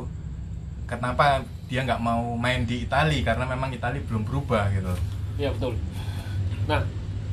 kenapa 0.86 1.42
dia 1.66 1.82
nggak 1.82 1.98
mau 1.98 2.22
main 2.36 2.62
di 2.62 2.86
Italia 2.86 3.26
karena 3.26 3.42
memang 3.44 3.74
Italia 3.74 3.98
belum 4.00 4.22
berubah 4.22 4.70
gitu 4.70 4.94
Iya 5.36 5.52
betul. 5.52 5.76
Nah 6.66 6.80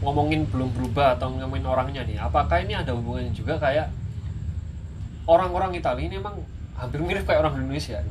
ngomongin 0.04 0.44
belum 0.52 0.70
berubah 0.76 1.16
atau 1.16 1.32
ngomongin 1.32 1.64
orangnya 1.64 2.02
nih, 2.04 2.20
apakah 2.20 2.60
ini 2.60 2.76
ada 2.76 2.92
hubungannya 2.92 3.32
juga 3.32 3.56
kayak 3.56 3.88
orang-orang 5.24 5.72
Italia 5.80 6.12
ini 6.12 6.20
emang 6.20 6.36
hampir 6.76 7.00
mirip 7.00 7.24
kayak 7.24 7.40
orang 7.48 7.64
Indonesia? 7.64 8.04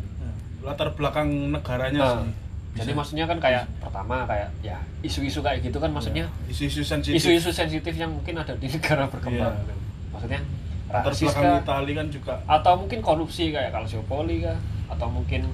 latar 0.63 0.95
belakang 0.95 1.51
negaranya 1.51 1.99
Nah, 1.99 2.15
sih 2.23 2.31
jadi 2.73 2.97
maksudnya 2.97 3.29
kan 3.29 3.37
kayak 3.37 3.69
pertama 3.85 4.25
kayak 4.25 4.49
ya 4.65 4.81
isu-isu 5.05 5.45
kayak 5.45 5.61
gitu 5.61 5.77
kan 5.77 5.93
maksudnya 5.93 6.25
isu-isu 6.49 6.81
sensitif 6.81 7.21
isu-isu 7.21 7.53
sensitif 7.53 7.93
yang 7.93 8.09
mungkin 8.09 8.41
ada 8.41 8.57
di 8.57 8.65
negara 8.65 9.05
berkembang. 9.13 9.53
Iya. 9.53 9.75
Maksudnya 10.09 10.41
latar 10.89 11.13
belakang 11.13 11.45
kah? 11.45 11.61
Italia 11.61 11.95
kan 12.01 12.07
juga 12.09 12.35
atau 12.49 12.73
mungkin 12.81 12.99
korupsi 13.05 13.53
kayak 13.53 13.77
Calciopoli 13.77 14.49
kah? 14.49 14.57
Atau 14.89 15.09
mungkin 15.13 15.53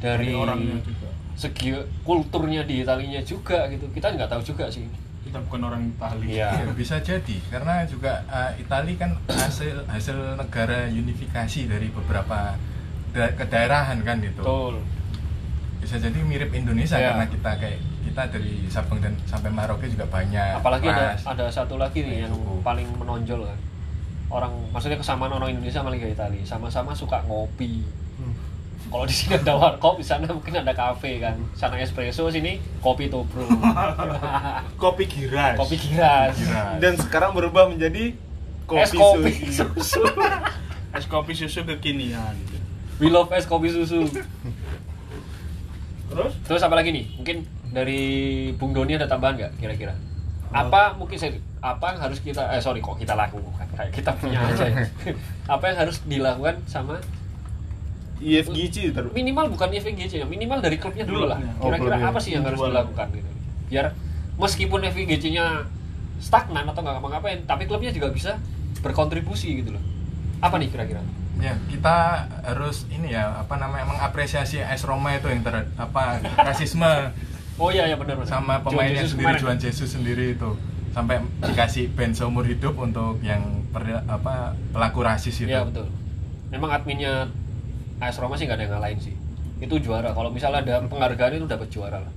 dari, 0.00 0.32
dari 0.32 0.38
orangnya 0.38 0.80
juga 0.80 1.10
segi 1.34 1.74
kulturnya 2.02 2.62
di 2.62 2.80
Italinya 2.80 3.20
juga 3.20 3.66
gitu. 3.66 3.86
Kita 3.88 4.10
nggak 4.10 4.28
tahu 4.28 4.42
juga 4.44 4.66
sih. 4.68 4.86
kita 5.24 5.40
bukan 5.42 5.66
orang 5.66 5.82
Italia 5.88 6.28
Iya. 6.28 6.48
Ya, 6.62 6.72
bisa 6.72 7.00
jadi 7.00 7.36
karena 7.48 7.82
juga 7.84 8.22
uh, 8.28 8.52
Italia 8.54 8.94
kan 8.94 9.10
hasil 9.26 9.82
hasil 9.84 10.14
negara 10.36 10.86
unifikasi 10.86 11.64
dari 11.64 11.88
beberapa 11.88 12.54
da- 13.10 13.32
kedaerahan 13.32 13.98
kan 14.00 14.20
itu 14.20 14.38
Betul. 14.38 14.78
bisa 15.80 15.96
jadi 15.96 16.14
mirip 16.20 16.52
Indonesia 16.52 16.94
Iya. 16.94 17.10
karena 17.10 17.26
kita 17.26 17.50
kayak 17.56 17.80
kita 18.04 18.22
dari 18.30 18.68
Sabang 18.68 19.00
dan 19.00 19.16
sampai 19.24 19.48
Maroke 19.48 19.88
juga 19.88 20.04
banyak 20.06 20.54
apalagi 20.54 20.86
ada 20.86 21.16
ada 21.16 21.46
satu 21.48 21.76
lagi 21.76 22.04
nih 22.04 22.28
yang 22.28 22.30
Suku. 22.30 22.60
paling 22.60 22.86
menonjol 22.94 23.42
kan 23.42 23.58
orang 24.28 24.52
maksudnya 24.70 25.00
kesamaan 25.00 25.32
orang 25.32 25.50
Indonesia 25.50 25.80
sama 25.80 25.88
Liga 25.88 26.06
Italia 26.06 26.44
sama-sama 26.44 26.92
suka 26.92 27.24
ngopi 27.24 27.80
kalau 28.94 29.10
di 29.10 29.16
sini 29.18 29.34
ada 29.34 29.58
warkop 29.58 29.98
di 29.98 30.06
sana 30.06 30.30
mungkin 30.30 30.54
ada 30.54 30.70
kafe 30.70 31.18
kan. 31.18 31.34
Sana 31.58 31.82
espresso 31.82 32.30
sini 32.30 32.62
kopi 32.78 33.10
tobro 33.10 33.42
kopi 34.82 35.10
giras. 35.10 35.58
Kopi 35.58 35.74
giras. 35.82 36.38
Kira. 36.38 36.78
Dan 36.78 36.94
sekarang 36.94 37.34
berubah 37.34 37.66
menjadi 37.66 38.14
kopi 38.70 38.86
es 38.86 38.94
kopi 38.94 39.32
susu. 39.50 39.66
susu. 39.82 40.02
Es 40.94 41.10
kopi 41.10 41.34
susu 41.34 41.66
kekinian. 41.66 42.38
We 43.02 43.10
love 43.10 43.34
es 43.34 43.50
kopi 43.50 43.74
susu. 43.74 44.06
Terus? 46.14 46.32
Terus 46.46 46.62
apa 46.62 46.78
lagi 46.78 46.94
nih? 46.94 47.18
Mungkin 47.18 47.42
dari 47.74 48.02
Bung 48.54 48.78
Doni 48.78 48.94
ada 48.94 49.10
tambahan 49.10 49.34
nggak 49.42 49.52
kira-kira? 49.58 49.98
Apa? 50.54 50.94
mungkin 50.94 51.18
saya 51.18 51.34
apa 51.58 51.98
yang 51.98 51.98
harus 51.98 52.22
kita 52.22 52.46
eh 52.54 52.62
sorry 52.62 52.78
kok 52.78 52.94
kita 52.94 53.18
lakukan? 53.18 53.66
Kayak 53.74 53.90
kita 53.90 54.14
punya 54.22 54.38
aja 54.38 54.70
ya. 54.70 54.86
apa 55.58 55.64
yang 55.66 55.82
harus 55.82 55.98
dilakukan 56.06 56.62
sama 56.70 57.02
IFGC 58.24 58.96
ter 58.96 59.04
minimal 59.12 59.52
bukan 59.52 59.68
FVGC 59.68 60.24
ya 60.24 60.26
minimal 60.26 60.64
dari 60.64 60.80
klubnya 60.80 61.04
dulu 61.04 61.28
lah. 61.28 61.38
Oh, 61.60 61.68
kira-kira 61.68 62.00
klubnya. 62.00 62.08
apa 62.08 62.18
sih 62.18 62.30
yang 62.32 62.44
harus 62.48 62.58
dilakukan 62.58 63.06
gitu. 63.12 63.30
Biar 63.68 63.86
meskipun 64.34 64.80
FVGC-nya 64.82 65.68
stagnan 66.18 66.64
atau 66.64 66.80
nggak 66.80 66.94
ngapa-ngapain 66.96 67.38
tapi 67.44 67.68
klubnya 67.68 67.92
juga 67.92 68.08
bisa 68.08 68.40
berkontribusi 68.80 69.60
gitu 69.60 69.76
loh. 69.76 69.82
Apa 70.40 70.56
nih 70.56 70.72
kira-kira? 70.72 71.04
Ya 71.36 71.58
kita 71.68 71.96
harus 72.46 72.88
ini 72.88 73.12
ya 73.12 73.36
apa 73.36 73.58
namanya 73.58 73.84
mengapresiasi 73.90 74.62
AS 74.62 74.86
Roma 74.86 75.12
itu 75.12 75.28
yang 75.28 75.44
ter 75.44 75.68
apa 75.76 76.22
rasisme. 76.40 77.12
Oh 77.60 77.68
iya 77.68 77.86
ya 77.86 77.94
benar 78.00 78.18
benar. 78.18 78.30
Sama 78.30 78.64
pemainnya 78.64 79.04
sendiri 79.04 79.36
kemarin. 79.36 79.42
Juan 79.42 79.58
Jesus 79.60 79.92
sendiri 79.92 80.34
itu. 80.34 80.50
Sampai 80.94 81.18
dikasih 81.42 81.90
ban 81.90 82.14
seumur 82.14 82.46
hidup 82.46 82.78
untuk 82.78 83.18
yang 83.18 83.66
per- 83.74 84.06
apa 84.06 84.54
pelaku 84.70 85.02
rasis 85.02 85.42
itu. 85.42 85.50
Iya 85.50 85.66
betul. 85.66 85.90
Memang 86.54 86.70
adminnya 86.70 87.26
AS 87.98 88.16
Roma 88.16 88.34
sih 88.34 88.44
nggak 88.44 88.56
ada 88.56 88.64
yang 88.64 88.72
ngalahin 88.74 88.98
sih. 89.00 89.14
Itu 89.56 89.78
juara. 89.78 90.10
Kalau 90.10 90.28
misalnya 90.28 90.60
ada 90.60 90.74
penghargaan 90.82 91.36
itu 91.36 91.46
dapat 91.46 91.68
juara 91.68 91.98
lah. 91.98 92.12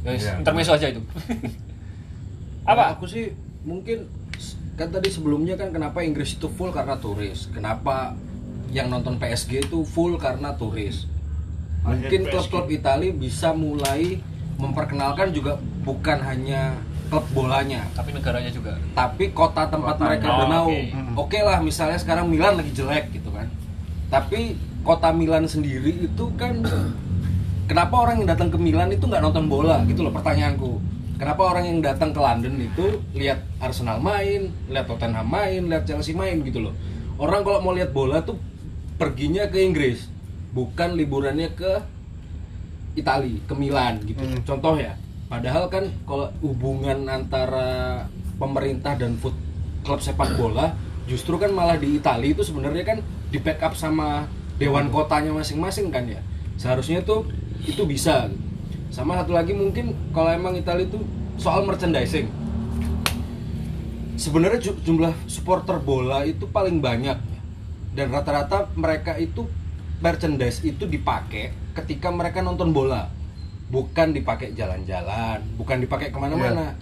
Ya, 0.00 0.10
wis, 0.10 0.22
Iya. 0.22 0.38
intermezzo 0.38 0.72
aja 0.72 0.86
itu. 0.88 1.00
Apa? 2.62 2.92
aku 2.92 3.04
sih 3.04 3.32
mungkin 3.62 4.06
kan 4.74 4.88
tadi 4.88 5.08
sebelumnya 5.08 5.54
kan 5.54 5.68
kenapa 5.70 6.00
Inggris 6.00 6.32
itu 6.32 6.48
full 6.48 6.70
karena 6.70 6.96
turis 6.96 7.48
kenapa 7.50 8.16
yang 8.70 8.88
nonton 8.88 9.16
PSG 9.16 9.60
itu 9.62 9.82
full 9.82 10.16
karena 10.16 10.54
turis 10.54 11.04
mungkin 11.82 12.24
klub-klub 12.26 12.64
Italia 12.70 13.10
bisa 13.10 13.52
mulai 13.52 14.20
memperkenalkan 14.56 15.32
juga 15.32 15.56
bukan 15.82 16.20
hanya 16.22 16.76
klub 17.08 17.26
bolanya 17.30 17.84
Tapi 17.92 18.14
negaranya 18.14 18.48
juga. 18.48 18.76
tapi 18.94 19.28
kota 19.30 19.66
tempat 19.66 19.96
Kotanya. 19.96 20.06
mereka 20.06 20.26
Oh, 20.26 20.36
bernaung 20.38 20.72
oke. 20.72 21.26
oke 21.26 21.38
lah 21.42 21.58
misalnya 21.60 21.98
sekarang 21.98 22.24
Milan 22.24 22.56
lagi 22.56 22.72
jelek 22.72 23.10
gitu 23.10 23.28
kan 23.28 23.48
tapi 24.08 24.56
kota 24.82 25.12
Milan 25.12 25.44
sendiri 25.46 26.08
itu 26.08 26.24
kan 26.40 26.64
kenapa 27.70 28.08
orang 28.08 28.24
yang 28.24 28.28
datang 28.32 28.48
ke 28.48 28.58
Milan 28.58 28.90
itu 28.90 29.04
nggak 29.04 29.22
nonton 29.22 29.46
bola 29.46 29.84
gitu 29.86 30.04
loh 30.06 30.12
pertanyaanku 30.12 30.80
kenapa 31.20 31.42
orang 31.52 31.64
yang 31.68 31.78
datang 31.84 32.10
ke 32.10 32.20
London 32.20 32.54
itu 32.58 32.86
lihat 33.12 33.44
Arsenal 33.60 34.00
main 34.00 34.50
lihat 34.72 34.86
Tottenham 34.88 35.28
main 35.28 35.68
lihat 35.68 35.84
Chelsea 35.84 36.16
main 36.16 36.40
gitu 36.42 36.64
loh 36.64 36.74
orang 37.20 37.44
kalau 37.44 37.60
mau 37.60 37.76
lihat 37.76 37.92
bola 37.92 38.24
tuh 38.24 38.40
perginya 38.96 39.48
ke 39.48 39.60
Inggris 39.60 40.08
bukan 40.52 40.98
liburannya 40.98 41.48
ke 41.54 41.72
Itali, 42.98 43.38
ke 43.46 43.54
Milan 43.54 44.02
gitu. 44.02 44.18
Hmm. 44.18 44.42
Contoh 44.42 44.74
ya. 44.76 44.98
Padahal 45.30 45.70
kan 45.70 45.86
kalau 46.02 46.26
hubungan 46.42 47.06
antara 47.06 48.02
pemerintah 48.34 48.98
dan 48.98 49.14
foot 49.14 49.36
klub 49.86 50.02
sepak 50.02 50.34
bola 50.34 50.74
justru 51.06 51.38
kan 51.38 51.54
malah 51.54 51.78
di 51.78 52.02
Itali 52.02 52.34
itu 52.34 52.42
sebenarnya 52.42 52.82
kan 52.82 52.98
di 53.30 53.38
backup 53.38 53.78
sama 53.78 54.26
dewan 54.60 54.92
kotanya 54.92 55.32
masing-masing 55.32 55.88
kan 55.88 56.04
ya. 56.04 56.20
Seharusnya 56.60 57.00
itu 57.00 57.24
itu 57.64 57.82
bisa. 57.88 58.28
Sama 58.92 59.16
satu 59.16 59.32
lagi 59.32 59.56
mungkin 59.56 59.96
kalau 60.12 60.28
emang 60.30 60.54
Itali 60.54 60.86
itu 60.86 61.00
soal 61.40 61.64
merchandising. 61.64 62.28
Sebenarnya 64.20 64.60
ju- 64.60 64.80
jumlah 64.84 65.16
supporter 65.24 65.80
bola 65.80 66.28
itu 66.28 66.44
paling 66.44 66.84
banyak 66.84 67.16
dan 67.96 68.06
rata-rata 68.12 68.68
mereka 68.76 69.16
itu 69.16 69.48
merchandise 70.00 70.60
itu 70.60 70.84
dipakai 70.84 71.56
ketika 71.74 72.12
mereka 72.12 72.44
nonton 72.44 72.70
bola 72.70 73.08
bukan 73.70 74.10
dipakai 74.10 74.52
jalan-jalan 74.52 75.38
bukan 75.54 75.78
dipakai 75.78 76.10
ke 76.10 76.18
mana-mana 76.18 76.74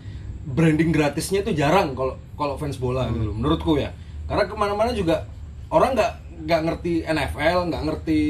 branding 0.49 0.89
gratisnya 0.89 1.45
itu 1.45 1.53
jarang 1.53 1.93
kalau 1.93 2.17
kalau 2.39 2.57
fans 2.57 2.81
bola 2.81 3.05
gitu 3.13 3.29
loh, 3.29 3.35
menurutku 3.37 3.77
ya 3.77 3.93
karena 4.25 4.49
ke 4.49 4.55
mana-mana 4.57 4.91
juga 4.97 5.29
orang 5.69 5.93
nggak 5.93 6.13
nggak 6.41 6.61
ngerti 6.63 6.93
NFL 7.03 7.59
nggak 7.67 7.83
ngerti 7.85 8.21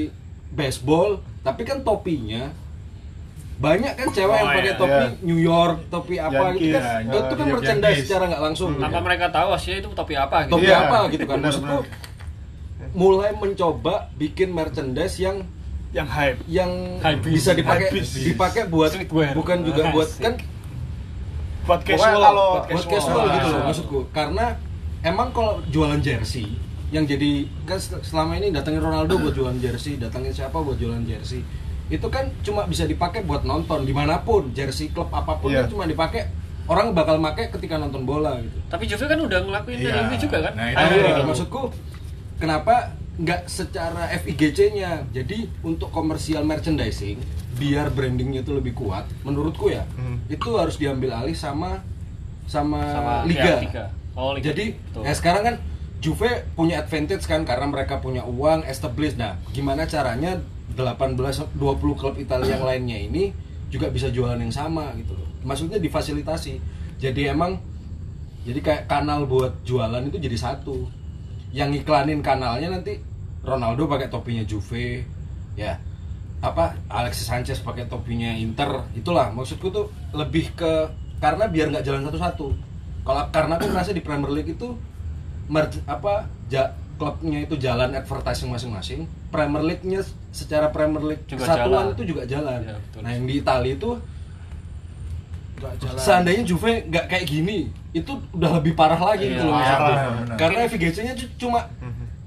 baseball 0.50 1.10
tapi 1.40 1.62
kan 1.62 1.80
topinya 1.80 2.48
banyak 3.58 3.90
kan 3.92 4.06
cewek 4.08 4.32
yang 4.32 4.44
Oh, 4.44 4.54
pakai 4.54 4.62
iya. 4.64 4.76
topi 4.76 4.94
Iya. 4.94 5.08
New 5.20 5.40
York 5.40 5.78
topi 5.88 6.14
apa 6.16 6.44
gitu 6.54 6.72
kan 6.72 7.02
Yankees, 7.02 7.18
itu 7.18 7.34
kan 7.34 7.38
iya, 7.40 7.52
merchandise 7.52 7.98
secara 8.00 8.24
nggak 8.26 8.42
langsung 8.42 8.68
gitu 8.70 8.80
Tanpa 8.80 8.94
kan. 8.94 9.04
mereka 9.04 9.26
tahu 9.28 9.48
aslinya 9.50 9.78
itu 9.78 9.88
topi 9.92 10.14
apa 10.14 10.36
gitu. 10.40 10.52
topi 10.54 10.66
Iya, 10.66 10.76
apa 10.80 10.98
gitu 11.08 11.24
kan 11.24 11.38
maksudku 11.38 11.76
mulai 12.94 13.30
mencoba 13.32 13.94
bikin 14.14 14.48
merchandise 14.50 15.18
yang 15.18 15.42
yang 15.90 16.06
hype 16.06 16.38
yang 16.46 16.70
Hypebeast. 16.98 17.34
bisa 17.34 17.50
dipakai 17.52 17.88
dipakai 17.98 18.62
buat 18.66 18.90
Streetwear. 18.90 19.32
bukan 19.34 19.58
juga 19.62 19.82
buat 19.90 20.06
Asik. 20.06 20.20
kan 20.20 20.34
buat 21.64 21.80
Pokoknya 21.80 21.98
casual 21.98 22.22
kalau- 22.22 22.52
buat 22.62 22.86
casual 22.86 23.18
Wah. 23.18 23.34
gitu 23.34 23.48
loh 23.48 23.62
maksudku 23.64 23.98
karena 24.10 24.44
emang 25.00 25.28
kalau 25.30 25.60
jualan 25.66 25.98
jersey 25.98 26.46
yang 26.88 27.04
jadi 27.04 27.30
kan 27.62 27.76
sel- 27.76 28.00
selama 28.00 28.34
ini 28.34 28.48
datangin 28.48 28.80
Ronaldo 28.80 29.18
buat 29.18 29.32
jualan 29.32 29.56
jersey 29.56 29.96
datangin 29.96 30.32
siapa 30.32 30.56
buat 30.56 30.74
jualan 30.74 31.02
jersey 31.02 31.44
itu 31.88 32.06
kan 32.06 32.28
cuma 32.40 32.64
bisa 32.64 32.84
dipakai 32.84 33.22
buat 33.22 33.42
nonton 33.42 33.82
di 33.82 33.92
mana 33.92 34.18
pun 34.18 34.52
jersey 34.52 34.88
klub 34.88 35.08
apa 35.10 35.36
pun 35.36 35.48
kan 35.50 35.66
cuma 35.66 35.84
dipakai 35.84 36.28
orang 36.64 36.92
bakal 36.92 37.16
make 37.16 37.48
ketika 37.50 37.76
nonton 37.76 38.04
bola 38.04 38.36
gitu 38.38 38.56
Tapi 38.66 38.84
Juve 38.84 39.04
kan 39.04 39.16
udah 39.18 39.38
ngelakuin 39.38 39.78
Iya. 39.78 40.04
ini 40.04 40.16
juga 40.16 40.36
kan? 40.42 40.52
Nah, 40.52 40.68
itu 40.70 40.96
Iya, 40.98 41.24
maksudku 41.24 41.72
kenapa 42.36 42.92
nggak 43.16 43.48
secara 43.48 44.12
FIGC-nya? 44.14 45.08
Jadi 45.10 45.48
untuk 45.62 45.88
komersial 45.88 46.40
merchandising 46.42 47.16
biar 47.56 47.88
brandingnya 47.88 48.40
itu 48.40 48.52
lebih 48.52 48.70
kuat, 48.74 49.08
menurutku 49.22 49.68
ya 49.68 49.82
Hmm. 49.90 50.20
itu 50.26 50.44
harus 50.54 50.76
diambil 50.76 51.10
alih 51.14 51.34
sama 51.34 51.80
sama, 52.44 52.80
sama 52.86 53.12
liga. 53.24 53.58
liga. 53.58 53.84
Oh, 54.12 54.32
liga. 54.32 54.44
Jadi 54.46 54.72
Betul. 54.74 55.02
ya 55.02 55.12
sekarang 55.12 55.42
kan 55.42 55.54
Juve 55.98 56.46
punya 56.54 56.78
advantage 56.86 57.26
kan 57.26 57.42
karena 57.42 57.66
mereka 57.66 57.98
punya 57.98 58.22
uang 58.22 58.62
establish. 58.70 59.18
Nah, 59.18 59.34
gimana 59.50 59.82
caranya 59.82 60.38
18 60.78 61.58
20 61.58 61.98
klub 61.98 62.14
Italia 62.14 62.54
yang 62.54 62.62
lainnya 62.62 62.98
ini 63.02 63.34
juga 63.66 63.90
bisa 63.90 64.06
jualan 64.08 64.38
yang 64.38 64.54
sama 64.54 64.94
gitu 64.94 65.18
loh. 65.18 65.26
Maksudnya 65.42 65.82
difasilitasi. 65.82 66.62
Jadi 67.02 67.30
emang 67.30 67.58
jadi 68.46 68.62
kayak 68.62 68.82
kanal 68.86 69.26
buat 69.26 69.66
jualan 69.66 70.06
itu 70.06 70.22
jadi 70.22 70.38
satu. 70.38 70.86
Yang 71.50 71.82
iklanin 71.82 72.22
kanalnya 72.22 72.78
nanti 72.78 73.02
Ronaldo 73.42 73.90
pakai 73.90 74.06
topinya 74.06 74.44
Juve, 74.46 75.02
ya. 75.58 75.80
Apa 76.38 76.78
Alexis 76.86 77.26
Sanchez 77.26 77.58
pakai 77.58 77.90
topinya 77.90 78.30
Inter. 78.38 78.86
Itulah 78.94 79.34
maksudku 79.34 79.74
tuh 79.74 79.90
lebih 80.14 80.54
ke 80.54 80.86
karena 81.18 81.50
biar 81.50 81.74
nggak 81.74 81.82
jalan 81.82 82.06
satu-satu. 82.06 82.46
Kalau 83.02 83.22
karena 83.34 83.58
aku 83.58 83.66
merasa 83.66 83.90
di 83.90 84.04
Premier 84.04 84.30
League 84.30 84.54
itu 84.54 84.78
merge, 85.48 85.80
apa 85.84 86.28
ja, 86.46 86.70
klubnya 86.94 87.40
itu 87.40 87.56
jalan 87.56 87.92
advertising 87.92 88.48
masing-masing. 88.48 89.00
Premier 89.28 89.62
League-nya 89.62 90.00
secara 90.30 90.68
Premier 90.68 91.04
League 91.06 91.24
Juga 91.24 91.42
kesatuan 91.42 91.68
jalan. 91.84 91.94
itu 91.94 92.02
juga 92.06 92.22
jalan. 92.24 92.58
Ya, 92.62 92.76
betul. 92.76 93.00
nah, 93.00 93.10
yang 93.10 93.24
di 93.24 93.34
Italia 93.36 93.72
itu 93.74 93.90
jalan 95.58 95.98
seandainya 95.98 96.44
Juve 96.44 96.86
nggak 96.86 97.06
kayak 97.08 97.26
gini 97.26 97.58
itu 97.90 98.12
udah 98.30 98.50
lebih 98.56 98.72
parah 98.72 99.00
lagi 99.04 99.26
Iya, 99.26 99.32
gitu 99.34 99.44
loh 99.44 99.58
karena 100.36 100.58
FGC-nya 100.64 101.14
cu- 101.16 101.34
cuma 101.36 101.66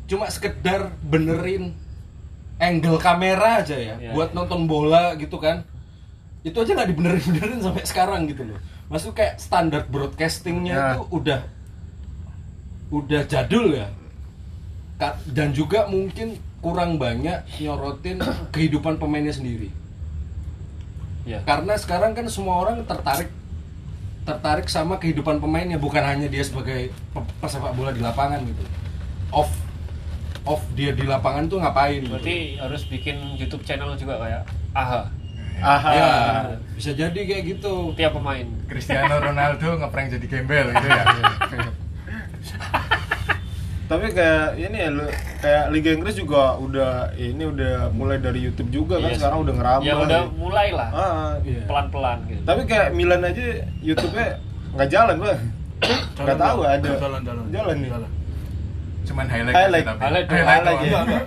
cuma 0.06 0.26
sekedar 0.28 0.92
benerin 1.02 1.72
angle 2.60 3.00
kamera 3.00 3.64
aja 3.64 3.72
ya 3.74 3.96
Iya, 3.96 4.12
buat 4.12 4.30
iya. 4.30 4.36
nonton 4.36 4.68
bola 4.68 5.16
gitu 5.16 5.40
kan 5.40 5.64
itu 6.42 6.52
aja 6.54 6.76
nggak 6.76 6.90
dibenerin 6.92 7.24
benerin 7.26 7.60
sampai 7.62 7.84
sekarang 7.86 8.28
gitu 8.28 8.44
loh 8.44 8.60
maksud 8.92 9.16
kayak 9.16 9.40
standar 9.40 9.88
broadcastingnya 9.88 10.76
Ya. 10.76 10.88
itu 10.92 11.04
udah 11.10 11.40
udah 12.92 13.24
jadul 13.24 13.74
ya 13.74 13.88
dan 15.28 15.50
juga 15.50 15.88
mungkin 15.88 16.36
kurang 16.60 16.96
banyak 16.96 17.42
nyorotin 17.58 18.22
kehidupan 18.54 18.96
pemainnya 18.96 19.32
sendiri 19.32 19.72
Iya. 21.22 21.46
karena 21.46 21.78
sekarang 21.78 22.12
kan 22.12 22.26
semua 22.28 22.60
orang 22.60 22.82
tertarik 22.84 23.30
tertarik 24.22 24.66
sama 24.66 24.98
kehidupan 24.98 25.38
pemainnya 25.38 25.78
bukan 25.78 26.02
hanya 26.02 26.26
dia 26.26 26.42
sebagai 26.42 26.90
pe- 27.14 27.30
pesepak 27.38 27.74
bola 27.74 27.90
di 27.90 28.02
lapangan 28.02 28.42
gitu 28.42 28.66
off 29.30 29.50
off 30.42 30.66
dia 30.74 30.90
di 30.92 31.06
lapangan 31.06 31.46
tuh 31.46 31.62
ngapain 31.62 32.02
gitu. 32.02 32.10
Berarti 32.12 32.38
harus 32.58 32.82
bikin 32.86 33.38
YouTube 33.38 33.62
channel 33.62 33.94
juga 33.94 34.18
kayak 34.18 34.42
AHA. 34.74 35.02
Aha. 35.62 35.90
ya 35.94 36.10
bisa 36.74 36.90
jadi 36.92 37.14
kayak 37.14 37.44
gitu 37.54 37.94
Tiap 37.94 38.18
pemain. 38.18 38.50
Cristiano 38.66 39.22
Ronaldo 39.22 39.78
ngeprank 39.78 40.18
jadi 40.18 40.26
gembel 40.26 40.74
gitu 40.74 40.88
ya. 40.90 41.04
Tapi 43.92 44.08
kayak 44.10 44.56
ini 44.56 44.78
ya 44.78 44.90
lu 44.90 45.04
kayak 45.38 45.64
Liga 45.70 45.92
Inggris 45.92 46.16
juga 46.16 46.56
udah 46.56 46.92
ini 47.14 47.44
udah 47.44 47.92
mulai 47.92 48.18
dari 48.18 48.40
YouTube 48.40 48.72
juga 48.72 48.96
kan 48.96 49.04
Iya 49.04 49.12
sih. 49.12 49.20
sekarang 49.20 49.40
udah 49.44 49.54
ngerambah. 49.54 49.84
Ya 49.84 49.94
udah 49.98 50.22
mulai 50.32 50.68
lah. 50.72 50.90
Ah, 50.92 51.32
Iya. 51.44 51.68
Pelan-pelan 51.68 52.18
gitu. 52.26 52.42
tapi 52.42 52.62
kayak 52.64 52.88
Milan 52.92 53.20
aja 53.22 53.44
YouTube-nya 53.82 54.28
nggak 54.72 54.90
jalan, 54.90 55.16
Bang. 55.18 55.42
Nggak 56.16 56.38
tahu 56.40 56.60
ada. 56.64 56.90
jalan 56.96 57.22
jalan 57.22 57.44
Jalan 57.52 57.76
nih. 57.78 57.92
Cuman 59.02 59.26
highlight, 59.28 59.56
Highlight. 59.58 59.84
aja 59.84 59.92
tapi. 59.92 60.00
Highlight 60.00 60.26
doang. 60.26 60.40
Highlight 60.40 60.64
doang. 60.64 60.80
ya. 60.80 60.88
Enggak, 60.88 61.04
enggak. 61.04 61.26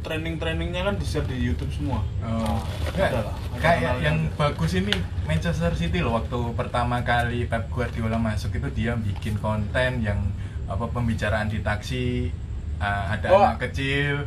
Training-trainingnya 0.00 0.82
kan 0.82 0.94
di-share 0.96 1.26
di 1.28 1.36
YouTube 1.36 1.68
semua. 1.68 2.00
Oh. 2.24 2.56
Ada 2.88 2.96
Nggak, 2.96 3.10
lah, 3.12 3.34
ada 3.36 3.49
kayak 3.60 4.00
yang 4.00 4.18
ada. 4.26 4.36
bagus 4.38 4.72
ini 4.72 4.92
Manchester 5.22 5.72
City 5.74 5.98
loh 5.98 6.16
waktu 6.16 6.38
pertama 6.54 7.00
kali 7.00 7.44
Pep 7.44 7.68
Guardiola 7.68 8.16
masuk 8.16 8.52
itu 8.52 8.68
dia 8.74 8.92
bikin 8.94 9.36
konten 9.36 10.00
yang 10.00 10.18
apa 10.64 10.86
pembicaraan 10.86 11.46
di 11.46 11.60
taksi 11.60 12.32
uh, 12.76 13.04
ada 13.10 13.28
Oh. 13.28 13.42
anak 13.42 13.60
kecil 13.62 14.24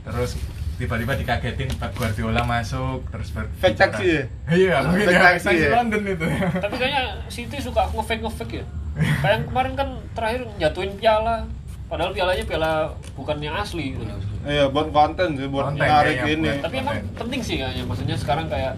terus 0.00 0.36
tiba-tiba 0.76 1.12
dikagetin 1.14 1.68
Pep 1.70 1.92
Guardiola 1.92 2.40
masuk 2.42 3.04
terus 3.08 3.28
ber- 3.30 3.52
Fake 3.56 3.76
taksi 3.76 4.06
ya? 4.06 4.24
Iya, 4.48 4.74
mungkin 4.82 5.04
Fake 5.04 5.12
ya, 5.12 5.24
taksi 5.26 5.44
taksi 5.46 5.60
ya? 5.62 5.70
London 5.74 6.02
itu. 6.06 6.26
Tapi 6.56 6.74
kayaknya 6.74 7.02
City 7.26 7.56
suka 7.58 7.82
ngefake 7.86 8.22
ngefake 8.22 8.54
ya. 8.56 8.64
Kayak 9.20 9.32
yang 9.34 9.44
kemarin 9.46 9.72
kan 9.74 9.88
terakhir 10.12 10.40
jatuhin 10.56 10.92
piala. 10.96 11.44
Padahal 11.84 12.10
pialanya 12.10 12.44
piala 12.44 12.72
bukan 13.12 13.36
yang 13.38 13.54
asli 13.54 13.92
gitu. 13.92 14.04
Iya, 14.40 14.64
buat 14.66 14.88
konten 14.88 15.28
sih, 15.34 15.46
buat 15.46 15.68
Konten 15.68 15.82
narik 15.82 16.16
kayaknya 16.16 16.32
ini. 16.32 16.48
buat- 16.48 16.62
Tapi 16.62 16.76
emang 16.78 16.96
Konten. 16.96 17.16
penting 17.18 17.40
sih 17.40 17.56
kayaknya. 17.56 17.84
Maksudnya 17.84 18.16
sekarang 18.16 18.46
kayak 18.46 18.72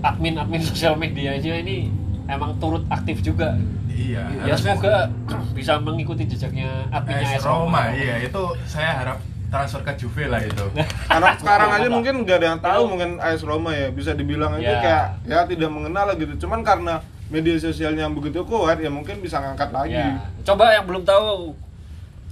admin-admin 0.00 0.62
sosial 0.68 0.94
medianya 0.94 1.54
ini 1.56 1.90
emang 2.26 2.54
turut 2.56 2.86
aktif 2.88 3.18
juga. 3.20 3.58
Iya. 3.88 4.24
Ya 4.44 4.54
semoga 4.54 5.10
bisa 5.58 5.78
mengikuti 5.78 6.24
jejaknya 6.24 6.86
adminnya 6.88 7.28
AS 7.28 7.38
AS 7.38 7.44
Roma, 7.44 7.92
iya 7.92 8.18
itu 8.20 8.42
saya 8.64 8.90
harap 8.96 9.18
transfer 9.48 9.82
ke 9.82 9.92
Juve 9.96 10.24
lah 10.26 10.40
itu. 10.40 10.64
Karena 11.10 11.30
sekarang 11.34 11.70
aja 11.72 11.88
mungkin 11.88 12.14
nggak 12.22 12.36
ada 12.36 12.46
yang 12.48 12.60
tahu 12.60 12.82
mungkin 12.88 13.10
AS 13.18 13.42
Roma 13.42 13.70
ya 13.70 13.90
bisa 13.90 14.10
dibilang 14.12 14.54
aja 14.54 14.64
Ya. 14.64 14.80
kayak 14.80 15.06
ya 15.24 15.38
tidak 15.44 15.68
mengenal 15.68 16.04
lah 16.04 16.16
gitu. 16.16 16.34
Cuman 16.40 16.62
karena 16.62 17.02
media 17.28 17.56
sosialnya 17.56 18.04
yang 18.04 18.14
begitu 18.14 18.40
kuat 18.42 18.76
ya 18.76 18.88
mungkin 18.88 19.18
bisa 19.18 19.38
ngangkat 19.38 19.70
lagi. 19.70 19.92
Ya. 19.94 20.24
Coba 20.42 20.72
yang 20.72 20.84
belum 20.84 21.02
tahu 21.02 21.52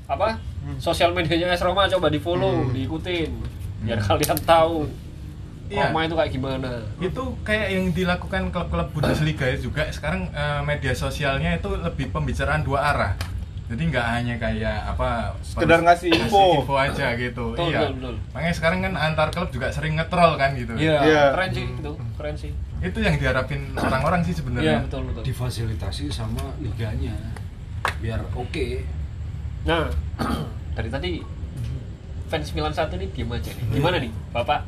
apa 0.06 0.38
sosial 0.77 1.11
medianya 1.11 1.49
AS 1.49 1.61
Roma 1.61 1.87
coba 1.87 2.07
di 2.07 2.16
follow, 2.16 2.62
Hmm. 2.62 2.73
diikutin 2.73 3.31
biar 3.81 3.99
kalian 3.99 4.38
tahu 4.42 4.85
Iya. 5.66 5.87
Roma 5.87 6.03
itu 6.03 6.14
kayak 6.14 6.31
gimana. 6.31 6.70
itu 6.99 7.23
kayak 7.40 7.66
yang 7.70 7.85
dilakukan 7.90 8.42
klub-klub 8.49 8.90
Bundesliga 8.90 9.46
juga 9.57 9.87
sekarang 9.88 10.27
eh, 10.29 10.61
media 10.61 10.90
sosialnya 10.92 11.55
itu 11.55 11.70
lebih 11.73 12.11
pembicaraan 12.11 12.61
dua 12.61 12.90
arah 12.90 13.12
jadi 13.66 13.83
nggak 13.87 14.07
hanya 14.11 14.35
kayak 14.37 14.77
apa 14.85 15.31
Sekedar 15.40 15.79
ngasih 15.81 16.11
info. 16.11 16.59
info 16.59 16.75
aja 16.75 17.14
gitu 17.14 17.55
Betul, 17.55 17.70
iya 17.70 17.87
betul, 17.87 17.94
betul. 17.94 18.14
makanya 18.29 18.51
sekarang 18.53 18.79
kan 18.83 18.92
antar 18.99 19.29
klub 19.31 19.46
juga 19.49 19.70
sering 19.70 19.94
ngetrol 19.94 20.35
kan 20.35 20.51
gitu 20.53 20.75
Iya, 20.75 20.96
Iya. 21.01 21.23
keren 21.33 21.51
sih 21.55 21.64
itu, 21.70 21.92
keren 22.18 22.35
sih. 22.35 22.51
itu 22.81 22.99
yang 22.99 23.14
diharapin 23.14 23.61
orang-orang 23.73 24.20
sih 24.20 24.33
Iya, 24.33 24.38
sebenarnya 24.42 24.79
betul 24.83 25.03
betul. 25.07 25.23
difasilitasi 25.23 26.11
sama 26.11 26.42
liganya 26.59 27.14
biar 27.96 28.27
oke 28.35 28.66
Nah, 29.68 29.92
dari 30.77 30.88
tadi 30.88 31.12
fans 32.31 32.49
Milan 32.57 32.73
satu 32.73 32.96
nih 32.96 33.11
diem 33.12 33.29
aja 33.29 33.51
nih. 33.53 33.64
Gimana 33.77 33.96
nih, 34.01 34.12
Bapak? 34.33 34.64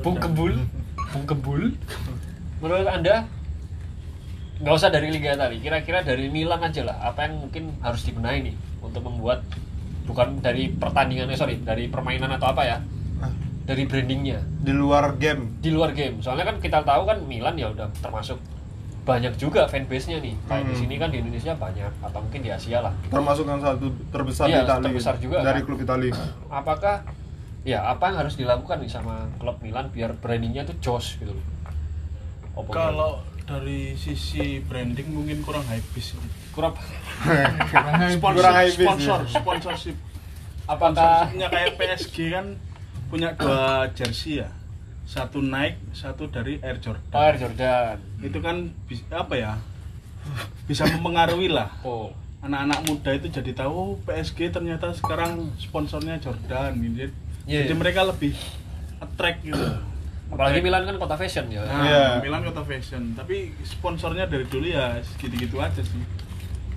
Bung 0.00 0.16
Kebul, 0.16 0.54
Bung 1.12 1.26
Kebul. 1.28 1.76
Menurut 2.62 2.88
anda 2.88 3.28
nggak 4.60 4.74
usah 4.76 4.92
dari 4.92 5.08
Liga 5.12 5.36
Italia, 5.36 5.60
kira-kira 5.60 6.00
dari 6.00 6.32
Milan 6.32 6.60
aja 6.64 6.86
lah. 6.86 6.96
Apa 7.04 7.28
yang 7.28 7.42
mungkin 7.44 7.76
harus 7.84 8.04
dibenahi 8.06 8.52
nih 8.52 8.56
untuk 8.80 9.04
membuat 9.04 9.44
bukan 10.08 10.40
dari 10.40 10.72
pertandingannya 10.72 11.36
sorry 11.36 11.60
dari 11.60 11.88
permainan 11.92 12.32
atau 12.36 12.52
apa 12.52 12.62
ya? 12.64 12.78
Dari 13.68 13.86
brandingnya. 13.86 14.40
Di 14.64 14.72
luar 14.72 15.14
game. 15.20 15.60
Di 15.60 15.70
luar 15.70 15.92
game. 15.92 16.24
Soalnya 16.24 16.48
kan 16.48 16.56
kita 16.58 16.80
tahu 16.82 17.06
kan 17.06 17.22
Milan 17.28 17.54
ya 17.54 17.70
udah 17.70 17.86
termasuk 18.00 18.40
banyak 19.10 19.34
juga 19.34 19.62
fanbase 19.64 20.06
nya 20.08 20.18
nih 20.18 20.34
kayak 20.44 20.62
di 20.62 20.70
Hmm. 20.70 20.80
sini 20.80 20.94
kan 20.96 21.08
di 21.08 21.18
Indonesia 21.18 21.52
banyak 21.52 21.92
atau 22.00 22.18
mungkin 22.20 22.40
di 22.40 22.50
Asia 22.50 22.78
lah 22.78 22.92
termasuk 23.06 23.44
yang 23.44 23.58
satu 23.58 23.86
terbesar 24.08 24.46
Iya, 24.46 24.54
di 24.54 24.64
Italia 24.64 24.86
terbesar 24.86 25.14
juga, 25.16 25.36
dari 25.40 25.58
kan? 25.58 25.66
klub 25.66 25.78
Italia 25.80 26.12
apakah 26.62 26.96
ya 27.60 27.78
apa 27.84 28.04
yang 28.06 28.16
harus 28.18 28.34
dilakukan 28.34 28.76
nih 28.78 28.88
sama 28.88 29.14
klub 29.36 29.58
Milan 29.58 29.88
biar 29.88 30.14
brandingnya 30.14 30.62
tuh 30.64 30.78
jos 30.78 31.16
gitu 31.16 31.30
loh 31.30 31.46
Apa 32.52 32.70
Kalau 32.70 33.12
dari 33.42 33.94
sisi 33.94 34.58
branding 34.60 35.06
mungkin 35.08 35.40
kurang 35.40 35.62
high 35.64 35.82
bis. 35.90 36.14
kurang 36.50 36.74
Sponsor, 38.14 38.32
Kurang 38.36 38.54
bis, 38.60 38.74
sponsor, 38.74 39.18
ya. 39.20 39.30
sponsorship. 39.32 39.96
apakah 40.64 40.94
Sponsorshipnya 41.26 41.48
kayak 41.48 41.70
PSG 41.74 42.16
kan 42.30 42.46
punya 43.06 43.28
dua 43.34 43.90
jersey 43.90 44.38
ya. 44.38 44.48
Satu 45.10 45.42
Nike, 45.42 45.74
satu 45.90 46.30
dari 46.30 46.62
Air 46.62 46.78
Jordan. 46.78 47.10
oh, 47.10 47.18
Air 47.20 47.36
Jordan 47.36 47.98
Itu 48.22 48.38
kan 48.38 48.56
bis- 48.86 49.02
apa 49.10 49.34
ya? 49.34 49.52
Bisa 50.70 50.86
mempengaruhi 50.86 51.50
lah. 51.50 51.74
oh 51.82 52.14
Anak-anak 52.40 52.86
muda 52.86 53.10
itu 53.12 53.26
jadi 53.28 53.52
tahu 53.52 53.74
oh, 53.74 53.90
PSG 54.00 54.48
ternyata 54.48 54.94
sekarang 54.94 55.50
sponsornya 55.58 56.16
Jordan 56.16 56.78
gitu. 56.78 57.10
Iya, 57.44 57.66
Jadi 57.66 57.74
iya. 57.74 57.76
mereka 57.76 58.00
lebih 58.06 58.32
attract 58.98 59.42
gitu. 59.42 59.58
apalagi 60.32 60.62
Milan 60.62 60.86
kan 60.86 60.94
kota 60.94 61.18
fashion 61.18 61.50
ya 61.50 61.66
Nah, 61.66 61.82
Iya. 61.82 62.04
Milan 62.22 62.46
kota 62.46 62.62
fashion, 62.62 63.12
tapi 63.12 63.50
sponsornya 63.60 64.24
dari 64.24 64.46
dulu 64.46 64.62
ya 64.64 65.02
segitu-gitu 65.02 65.58
aja 65.58 65.82
sih. 65.82 66.00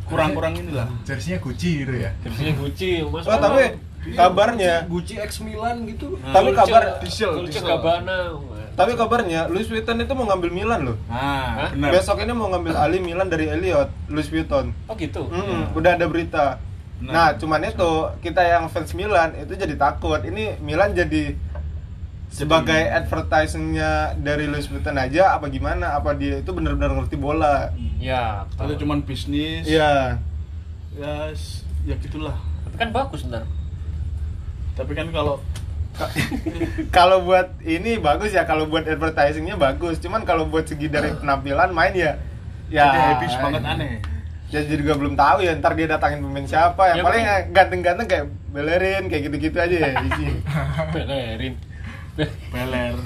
Kurang-kurang 0.04 0.58
inilah. 0.58 0.90
Jersinya 1.06 1.38
Gucci 1.38 1.86
gitu 1.86 1.94
ya. 1.96 2.12
jersey 2.26 2.52
Gucci 2.52 2.90
mas 3.08 3.24
oh 3.24 3.38
tapi 3.38 3.78
kabarnya 4.12 4.84
Gucci 4.86 5.16
X 5.18 5.40
Milan 5.40 5.88
gitu. 5.88 6.20
Nah, 6.20 6.36
Tapi 6.36 6.52
kabar- 6.52 7.00
diesel. 7.00 7.32
Gabbana 7.48 8.36
tapi 8.74 8.98
kabarnya 8.98 9.46
Louis 9.48 9.70
Vuitton 9.70 10.02
itu 10.02 10.10
mau 10.12 10.26
ngambil 10.26 10.50
Milan 10.50 10.82
loh. 10.84 10.98
Nah, 11.06 11.70
benar. 11.70 11.94
besok 11.94 12.18
ini 12.18 12.34
mau 12.34 12.50
ngambil 12.50 12.74
alih 12.74 13.00
Milan 13.00 13.30
dari 13.30 13.46
Elliot 13.46 13.86
Louis 14.10 14.26
Vuitton. 14.26 14.74
Oh 14.90 14.98
gitu? 14.98 15.30
Mm-mm, 15.30 15.78
udah 15.78 15.94
ada 15.94 16.10
berita. 16.10 16.58
Benar. 16.98 17.12
nah 17.12 17.30
cuman 17.36 17.62
itu 17.64 17.92
kita 18.20 18.42
yang 18.42 18.66
fans 18.68 18.98
Milan 18.98 19.38
itu 19.38 19.54
jadi 19.54 19.78
takut. 19.78 20.18
Ini 20.20 20.58
Milan 20.58 20.92
jadi 20.92 21.38
sebagai 22.28 22.82
advertisingnya 22.90 24.18
dari 24.18 24.50
Louis 24.50 24.66
Vuitton 24.66 24.98
aja 24.98 25.38
apa 25.38 25.48
gimana? 25.48 25.94
Apa 25.94 26.18
dia 26.18 26.42
itu 26.42 26.50
benar-benar 26.50 26.98
ngerti 26.98 27.14
bola? 27.14 27.70
Ya 28.02 28.50
Atau 28.50 28.74
cuman 28.76 29.06
bisnis. 29.06 29.70
iya. 29.70 30.18
Ya, 30.94 31.30
s- 31.30 31.62
ya 31.84 31.94
gitulah. 31.96 32.34
tapi 32.64 32.76
kan 32.80 32.90
bagus 32.90 33.22
ntar 33.24 33.46
Tapi 34.74 34.92
kan 34.94 35.08
kalau 35.10 35.38
kalau 36.90 37.22
buat 37.22 37.54
ini 37.62 37.98
bagus 37.98 38.32
ya 38.32 38.44
kalau 38.44 38.66
buat 38.66 38.84
advertisingnya 38.84 39.54
bagus. 39.56 39.98
Cuman 39.98 40.24
kalau 40.24 40.46
buat 40.46 40.66
segi 40.66 40.88
dari 40.88 41.14
penampilan 41.14 41.70
main 41.70 41.94
ya 41.94 42.18
ya 42.68 42.84
jadi 42.84 43.00
habis 43.14 43.34
banget 43.36 43.64
aneh. 43.64 43.94
jadi 44.50 44.70
juga 44.76 44.94
belum 44.96 45.14
tahu 45.14 45.42
ya 45.42 45.54
ntar 45.56 45.74
dia 45.74 45.86
datangin 45.88 46.22
pemain 46.22 46.42
siapa. 46.44 46.94
Yang 46.94 46.98
Ya, 46.98 47.04
paling 47.04 47.24
ganteng-ganteng 47.52 48.08
kayak 48.08 48.26
Bellerin 48.50 49.04
kayak 49.08 49.22
gitu-gitu 49.28 49.58
aja 49.58 49.76
ya 49.76 49.90
isi 50.00 50.26
Belerin 50.94 51.54
Beler. 52.50 52.98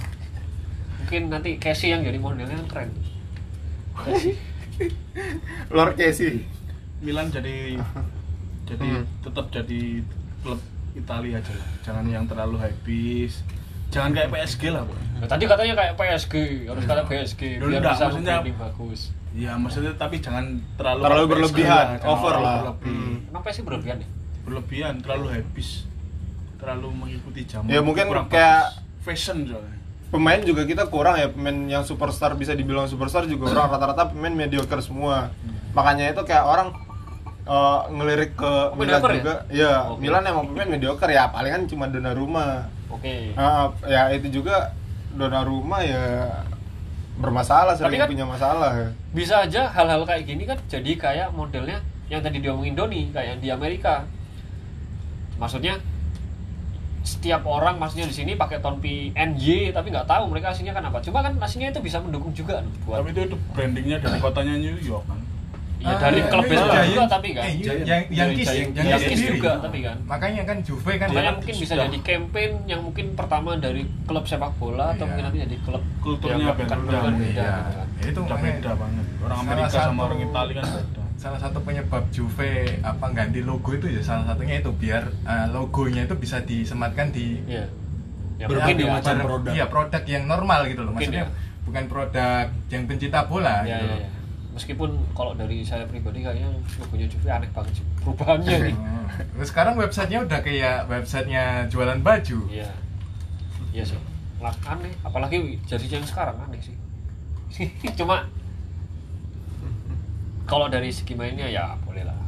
mungkin 0.98 1.22
nanti 1.28 1.56
Casey 1.56 1.88
yang 1.90 2.04
jadi 2.04 2.20
modelnya 2.20 2.52
yang 2.54 2.68
keren. 2.68 2.92
Casey? 3.98 4.36
Lord 5.70 5.96
Casey. 5.96 6.44
Milan 7.00 7.28
jadi 7.28 7.80
jadi 8.64 8.84
Hmm. 8.84 9.08
tetap 9.24 9.48
jadi 9.48 10.04
klub 10.44 10.60
Italia 10.98 11.38
aja 11.38 11.54
lah. 11.54 11.70
Jangan 11.82 12.06
yang 12.06 12.26
terlalu 12.26 12.56
habis. 12.60 13.46
Jangan 13.88 14.12
kayak 14.12 14.30
PSG 14.30 14.62
lah, 14.68 14.84
Boy. 14.84 15.00
Nah, 15.18 15.28
tadi 15.28 15.44
katanya 15.46 15.74
kayak 15.74 15.94
PSG 15.96 16.34
harus 16.68 16.84
kata 16.84 17.04
PSG 17.04 17.42
Dulu 17.58 17.70
biar 17.70 17.80
enggak, 17.80 17.94
bisa 17.94 18.06
maksudnya- 18.06 18.42
bagus 18.60 19.02
Iya, 19.30 19.52
maksudnya 19.54 19.94
tapi 19.94 20.18
jangan 20.18 20.46
terlalu 20.76 21.02
Terlalu 21.04 21.24
PSG 21.24 21.32
berlebihan, 21.32 21.86
jangan 21.96 22.10
over 22.10 22.34
lah. 22.36 22.56
berlebih. 22.60 22.92
Hmm. 22.92 23.18
emang 23.28 23.42
PSG 23.44 23.62
berlebihan 23.64 23.98
ya 23.98 24.10
Berlebihan, 24.44 24.94
terlalu 25.00 25.26
habis. 25.32 25.70
Terlalu 26.58 26.88
mengikuti 26.90 27.42
zaman. 27.44 27.68
Ya, 27.68 27.80
mungkin 27.80 28.06
Kurang 28.08 28.28
kayak- 28.28 28.66
bagus. 28.72 29.04
fashion 29.04 29.38
soalnya. 29.46 29.76
pemain 30.08 30.40
juga 30.40 30.64
kita 30.64 30.84
kurang 30.86 31.16
ya 31.16 31.28
pemain 31.28 31.56
yang 31.70 31.84
superstar 31.84 32.32
bisa 32.34 32.52
dibilang 32.52 32.86
superstar 32.86 33.24
juga 33.24 33.48
kurang 33.50 33.68
rata-rata 33.70 34.08
pemain 34.08 34.32
mediocre 34.34 34.80
semua 34.80 35.36
makanya 35.74 36.10
itu 36.10 36.24
kayak 36.24 36.44
orang 36.44 36.72
eh, 37.48 37.80
ngelirik 37.90 38.32
ke 38.34 38.46
Oh, 38.46 38.76
Milan 38.76 39.00
mediocre 39.00 39.10
ya? 39.10 39.18
juga. 39.18 39.36
Ya 39.50 39.72
Oke. 39.88 40.00
Milan 40.00 40.24
emang 40.24 40.46
pemain 40.48 40.70
mediocre 40.70 41.10
ya 41.10 41.24
palingan 41.28 41.64
cuma 41.66 41.88
Donnarumma 41.88 42.68
oke. 42.88 43.16
Ah, 43.34 43.72
ya 43.84 44.12
itu 44.12 44.28
juga 44.34 44.76
Donnarumma 45.12 45.80
ya 45.82 46.04
bermasalah 47.16 47.74
sering 47.74 47.90
Tapi 47.90 47.98
kan- 47.98 48.10
punya 48.10 48.26
masalah 48.26 48.72
bisa 49.10 49.42
aja 49.42 49.66
hal-hal 49.68 50.04
kayak 50.04 50.24
gini 50.24 50.44
kan 50.44 50.60
jadi 50.68 50.92
kayak 50.94 51.28
modelnya 51.32 51.82
yang 52.08 52.22
tadi 52.22 52.38
diomongin 52.38 52.74
Doni 52.74 53.10
kayak 53.10 53.28
yang 53.28 53.40
di 53.40 53.50
Amerika. 53.50 54.06
Maksudnya 55.36 55.78
setiap 57.02 57.42
orang 57.44 57.78
maksudnya 57.78 58.04
di 58.04 58.14
sini 58.14 58.36
pakai 58.36 58.60
topi 58.60 59.16
NY 59.16 59.72
tapi 59.72 59.88
nggak 59.90 60.06
tahu 60.06 60.28
mereka 60.28 60.52
aslinya 60.52 60.76
kan 60.76 60.84
apa 60.84 61.00
cuma 61.00 61.24
kan 61.24 61.32
aslinya 61.38 61.72
itu 61.72 61.80
bisa 61.80 61.98
mendukung 61.98 62.36
juga 62.36 62.60
loh 62.60 62.74
buat 62.84 63.00
Tapi 63.00 63.16
itu, 63.16 63.22
itu 63.26 63.38
brandingnya 63.50 63.98
dari 63.98 64.20
kotanya 64.20 64.56
New 64.56 64.76
York 64.78 65.08
kan. 65.08 65.20
Ya 65.88 65.96
dari 65.98 66.20
iya, 66.20 66.28
klub 66.28 66.44
iya, 66.44 66.84
juga 66.84 67.04
tapi 67.08 67.28
kan 67.32 67.44
Eh, 67.44 67.54
yang 67.82 68.02
yang 68.10 68.30
kis, 68.32 68.48
yang 68.52 68.70
Yang 68.76 69.02
kis 69.08 69.22
juga, 69.32 69.52
tapi 69.58 69.78
kan. 69.80 69.98
Makanya 70.04 70.42
kan 70.44 70.58
Juve 70.60 70.94
kan 70.96 71.08
makanya 71.08 71.34
mungkin 71.34 71.56
bisa 71.56 71.74
sudah- 71.74 71.86
jadi 71.88 72.00
campaign 72.02 72.52
yang 72.66 72.82
mungkin 72.84 73.06
pertama 73.14 73.50
dari 73.56 73.82
klub 74.04 74.24
sepak 74.24 74.52
bola 74.56 74.92
atau 74.92 75.06
mungkin 75.06 75.24
nanti 75.26 75.40
jadi 75.44 75.58
klub 75.64 75.84
Kulturnya 76.00 76.52
beda. 76.52 76.76
beda. 76.76 77.48
Ya, 77.98 78.06
itu 78.06 78.20
beda 78.22 78.72
banget. 78.76 79.06
Orang 79.24 79.38
Amerika 79.44 79.68
sama 79.82 80.02
orang 80.06 80.20
Italia 80.22 80.56
kan 80.58 80.68
beda. 80.70 81.02
salah 81.18 81.40
satu 81.42 81.58
penyebab 81.66 82.04
Juve 82.14 82.52
apa 82.86 83.10
ganti 83.10 83.42
logo 83.42 83.74
itu 83.74 83.90
ya 83.90 84.06
salah 84.06 84.22
satunya 84.28 84.62
itu 84.62 84.70
biar 84.70 85.02
uh, 85.26 85.50
logonya 85.50 86.06
itu 86.06 86.14
bisa 86.14 86.38
disematkan 86.40 87.10
di 87.10 87.42
Iya. 87.44 87.66
Ya, 88.38 88.46
mungkin 88.46 88.76
ya. 88.78 88.94
macam 88.94 89.16
produk. 89.18 89.50
Iya, 89.50 89.66
produk 89.66 90.04
yang 90.06 90.24
normal 90.30 90.70
gitu 90.70 90.86
loh. 90.86 90.94
Maksudnya 90.94 91.26
ya. 91.26 91.34
bukan 91.66 91.84
produk 91.90 92.46
yang 92.70 92.84
pencinta 92.86 93.26
bola 93.26 93.66
Ya, 93.66 93.82
gitu. 93.82 93.88
ya, 93.90 93.98
ya. 93.98 94.10
Meskipun 94.58 94.90
kalau 95.14 95.38
dari 95.38 95.62
saya 95.62 95.86
pribadi 95.86 96.26
kayaknya 96.26 96.50
logonya 96.82 97.06
Juve 97.06 97.30
aneh 97.30 97.50
banget 97.54 97.78
sih 97.78 97.86
perubahannya 98.02 98.74
nih. 98.74 98.76
Hmm. 99.08 99.24
Terus 99.40 99.56
sekarang 99.56 99.80
websitenya 99.80 100.20
udah 100.28 100.40
kayak 100.44 100.84
websitenya 100.92 101.64
jualan 101.72 102.04
baju. 102.04 102.44
Iya. 102.52 102.68
Iya 103.72 103.84
sih. 103.88 103.96
Lah 104.44 104.52
aneh, 104.68 104.92
apalagi 105.00 105.56
jersey 105.64 105.88
yang 105.88 106.04
sekarang 106.04 106.36
aneh 106.44 106.60
sih. 106.60 106.76
Cuma 107.98 108.28
kalau 110.44 110.68
dari 110.68 110.92
segi 110.92 111.16
mainnya 111.16 111.48
ya 111.48 111.80
boleh 111.88 112.04
lah 112.04 112.20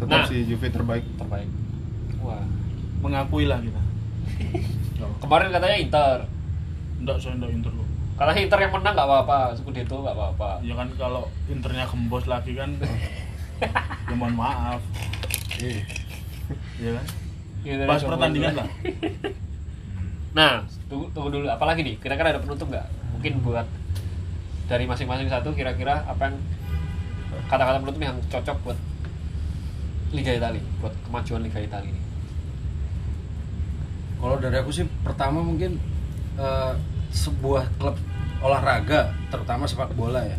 tetap 0.00 0.24
Nah. 0.24 0.28
si 0.28 0.44
Juve 0.48 0.68
terbaik 0.72 1.04
terbaik. 1.16 1.48
Wah. 2.24 2.44
Mengakui 3.00 3.44
lah 3.48 3.60
kita. 3.60 3.80
Kemarin 5.24 5.48
katanya 5.52 5.76
Inter. 5.80 6.18
Enggak, 7.00 7.16
saya 7.20 7.36
enggak 7.36 7.52
Inter 7.56 7.72
kok. 7.72 7.89
Katanya 8.20 8.40
Inter 8.44 8.60
yang 8.60 8.72
menang 8.76 8.92
nggak 8.92 9.08
apa-apa, 9.08 9.56
Scudetto 9.56 9.96
nggak 10.04 10.12
apa-apa. 10.12 10.60
Ya 10.60 10.76
kan 10.76 10.92
kalau 11.00 11.24
Internya 11.48 11.88
gembos 11.88 12.28
lagi 12.28 12.52
kan 12.52 12.76
ya 14.12 14.14
mohon 14.14 14.36
maaf. 14.36 14.80
Iya 15.56 17.00
kan? 17.00 17.06
Pas 17.88 17.96
yang 18.04 18.12
pertandingan 18.12 18.54
lah. 18.60 18.68
Nah, 20.30 20.62
tunggu, 20.86 21.10
tunggu 21.10 21.26
dulu. 21.34 21.50
Apalagi 21.50 21.82
nih? 21.82 21.98
Kira-kira 21.98 22.30
ada 22.30 22.38
penutup 22.38 22.70
nggak? 22.70 22.86
Mungkin 23.18 23.42
buat 23.42 23.66
dari 24.70 24.86
masing-masing 24.86 25.26
satu 25.26 25.50
kira-kira 25.50 26.06
apa 26.06 26.30
yang 26.30 26.36
kata-kata 27.50 27.82
penutup 27.82 27.98
yang 27.98 28.14
cocok 28.30 28.56
buat 28.62 28.78
Liga 30.14 30.38
Italia, 30.38 30.62
buat 30.78 30.94
kemajuan 31.02 31.42
Liga 31.42 31.58
Italia 31.58 31.90
ini. 31.90 32.02
Kalau 34.22 34.38
dari 34.38 34.56
aku 34.62 34.70
sih 34.70 34.86
pertama 35.02 35.42
mungkin 35.42 35.82
eh, 36.38 36.72
sebuah 37.10 37.68
klub 37.76 37.98
olahraga, 38.40 39.12
terutama 39.28 39.68
sepak 39.68 39.92
bola 39.94 40.24
ya. 40.24 40.38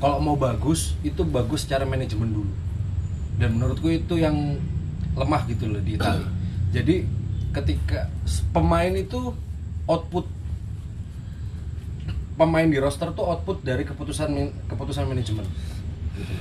Kalau 0.00 0.18
mau 0.18 0.36
bagus, 0.36 0.96
itu 1.06 1.22
bagus 1.22 1.66
secara 1.66 1.84
manajemen 1.84 2.32
dulu. 2.32 2.52
Dan 3.38 3.58
menurutku 3.58 3.90
itu 3.90 4.18
yang 4.18 4.58
lemah 5.14 5.42
gitu 5.46 5.70
loh 5.70 5.82
di 5.82 5.96
Italia. 5.98 6.28
Jadi 6.74 7.06
ketika 7.54 8.10
pemain 8.50 8.90
itu 8.90 9.30
output 9.86 10.26
pemain 12.34 12.66
di 12.66 12.78
roster 12.82 13.14
tuh 13.14 13.30
output 13.30 13.62
dari 13.62 13.86
keputusan 13.86 14.34
keputusan 14.66 15.06
manajemen. 15.06 15.46
Gitu. 16.14 16.34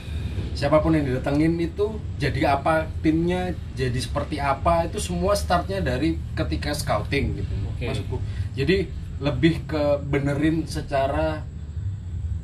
siapa 0.53 0.85
pun 0.85 0.93
yang 0.93 1.01
didatengin 1.09 1.57
itu 1.57 1.97
jadi 2.21 2.57
apa 2.57 2.85
timnya 3.01 3.57
jadi 3.73 3.97
seperti 3.97 4.37
apa 4.37 4.85
itu 4.85 5.01
semua 5.01 5.33
startnya 5.33 5.81
dari 5.81 6.21
ketika 6.37 6.77
scouting 6.77 7.41
gitu 7.41 7.53
Oke. 7.73 7.89
maksudku 7.89 8.17
jadi 8.53 8.85
lebih 9.21 9.65
ke 9.69 10.01
benerin 10.09 10.65
secara 10.65 11.45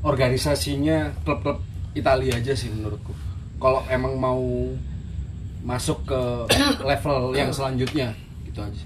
organisasinya 0.05 1.11
klub-klub 1.25 1.63
Italia 1.97 2.37
aja 2.37 2.53
sih 2.53 2.69
menurutku. 2.71 3.11
Kalau 3.59 3.83
emang 3.89 4.15
mau 4.15 4.41
masuk 5.65 6.07
ke 6.07 6.21
level 6.89 7.35
yang 7.35 7.51
selanjutnya 7.51 8.15
gitu 8.47 8.63
aja. 8.63 8.83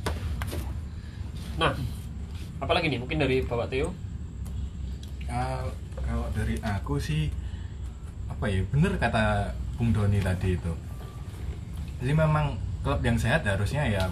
Nah, 1.59 1.77
apalagi 2.57 2.89
nih? 2.89 2.97
Mungkin 2.97 3.21
dari 3.21 3.45
Bapak 3.45 3.69
Theo? 3.69 3.93
Kal- 5.29 5.75
kalau 6.03 6.27
dari 6.33 6.57
aku 6.65 6.97
sih 6.97 7.29
apa 8.27 8.49
ya 8.49 8.65
bener 8.73 8.97
kata 8.97 9.53
Bung 9.77 9.93
Doni 9.93 10.17
tadi 10.17 10.57
itu. 10.57 10.73
Jadi 12.01 12.13
memang 12.17 12.57
klub 12.83 12.99
yang 12.99 13.15
sehat 13.15 13.47
harusnya 13.47 13.87
ya 13.87 14.03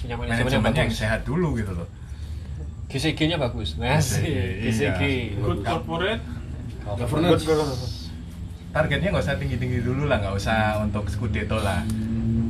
Punya 0.00 0.16
manajemen 0.16 0.32
yang 0.32 0.62
manajemennya 0.64 0.82
yang 0.88 0.94
sehat 0.94 1.20
dulu 1.28 1.52
gitu 1.60 1.76
loh 1.76 1.88
GCG-nya 2.86 3.36
bagus. 3.36 3.74
Masih 3.74 4.22
Iya. 4.22 4.44
GCG. 4.62 5.00
good 5.38 5.60
corporate 5.62 6.22
governance 6.86 7.44
targetnya 8.68 9.08
nggak 9.08 9.24
usah 9.24 9.36
tinggi 9.36 9.56
tinggi 9.56 9.80
dulu 9.80 10.04
lah 10.04 10.20
nggak 10.20 10.36
usah 10.36 10.56
untuk 10.78 11.08
Scudetto 11.08 11.56
lah 11.58 11.80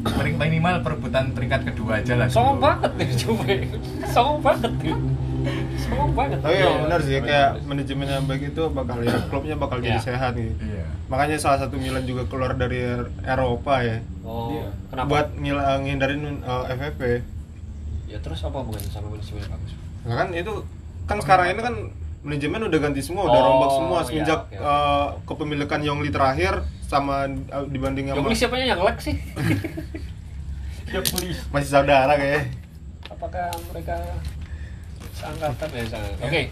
Paling 0.04 0.34
minimal 0.36 0.82
perebutan 0.82 1.30
peringkat 1.30 1.66
kedua 1.66 1.98
aja 1.98 2.14
lah 2.16 2.26
dulu. 2.26 2.58
banget 2.60 2.92
nih 2.94 3.08
coba. 3.16 3.42
Songong 4.06 4.38
banget 4.40 4.72
nih. 4.80 4.94
Songong 5.76 6.12
banget. 6.12 6.38
Tapi 6.40 6.52
Iya, 6.52 6.62
yang 6.64 6.78
benar 6.80 7.00
sih 7.00 7.10
iya. 7.12 7.20
kayak 7.20 7.50
manajemen 7.64 8.06
yang 8.08 8.24
baik 8.24 8.42
itu 8.48 8.62
bakal 8.68 8.98
ya 9.00 9.16
klubnya 9.24 9.54
bakal 9.56 9.78
jadi 9.78 9.94
Iya. 9.94 10.06
sehat 10.06 10.32
gitu. 10.36 10.54
iya 10.62 10.86
Makanya 11.06 11.36
salah 11.36 11.58
satu 11.58 11.74
Milan 11.76 12.02
juga 12.02 12.22
keluar 12.24 12.54
dari 12.54 12.86
Eropa 13.20 13.74
ya. 13.80 13.98
Oh, 14.20 14.50
Iya. 14.52 14.66
kenapa? 14.88 15.08
Buat 15.08 15.26
ngil- 15.36 15.64
eh, 15.64 15.78
ngindarin 15.80 16.22
uh, 16.40 16.64
FFP. 16.68 17.02
Ya 18.06 18.18
terus 18.20 18.38
apa 18.40 18.56
hubungannya 18.56 18.86
sama 18.88 19.06
manajemen 19.08 19.38
yang 19.40 19.52
bagus? 19.52 19.72
Nah, 20.06 20.14
kan 20.16 20.28
itu 20.30 20.52
kan 21.04 21.18
sekarang 21.18 21.46
ini 21.50 21.60
kan 21.60 21.74
manajemen 22.22 22.66
udah 22.66 22.78
ganti 22.80 23.02
semua, 23.02 23.26
udah 23.26 23.38
Oh, 23.38 23.44
rombak 23.44 23.70
semua 23.70 23.98
iya, 23.98 24.06
semenjak 24.06 24.40
oke, 24.42 24.54
oke. 24.54 24.62
uh, 24.62 25.08
kepemilikan 25.26 25.80
Yongli 25.82 26.10
terakhir 26.10 26.62
sama 26.82 27.26
uh, 27.26 27.66
dibanding 27.66 28.10
sama 28.10 28.18
Yongli 28.22 28.34
siapanya 28.34 28.66
yang 28.70 28.82
lag 28.82 28.98
sih? 28.98 29.14
Yongli. 30.94 31.30
masih 31.50 31.70
saudara 31.70 32.14
kayak. 32.14 32.50
Apakah 33.06 33.50
mereka 33.70 33.96
seangkatan 35.14 35.68
ya? 35.70 35.84
seangkatan. 35.86 36.22
Oke, 36.26 36.42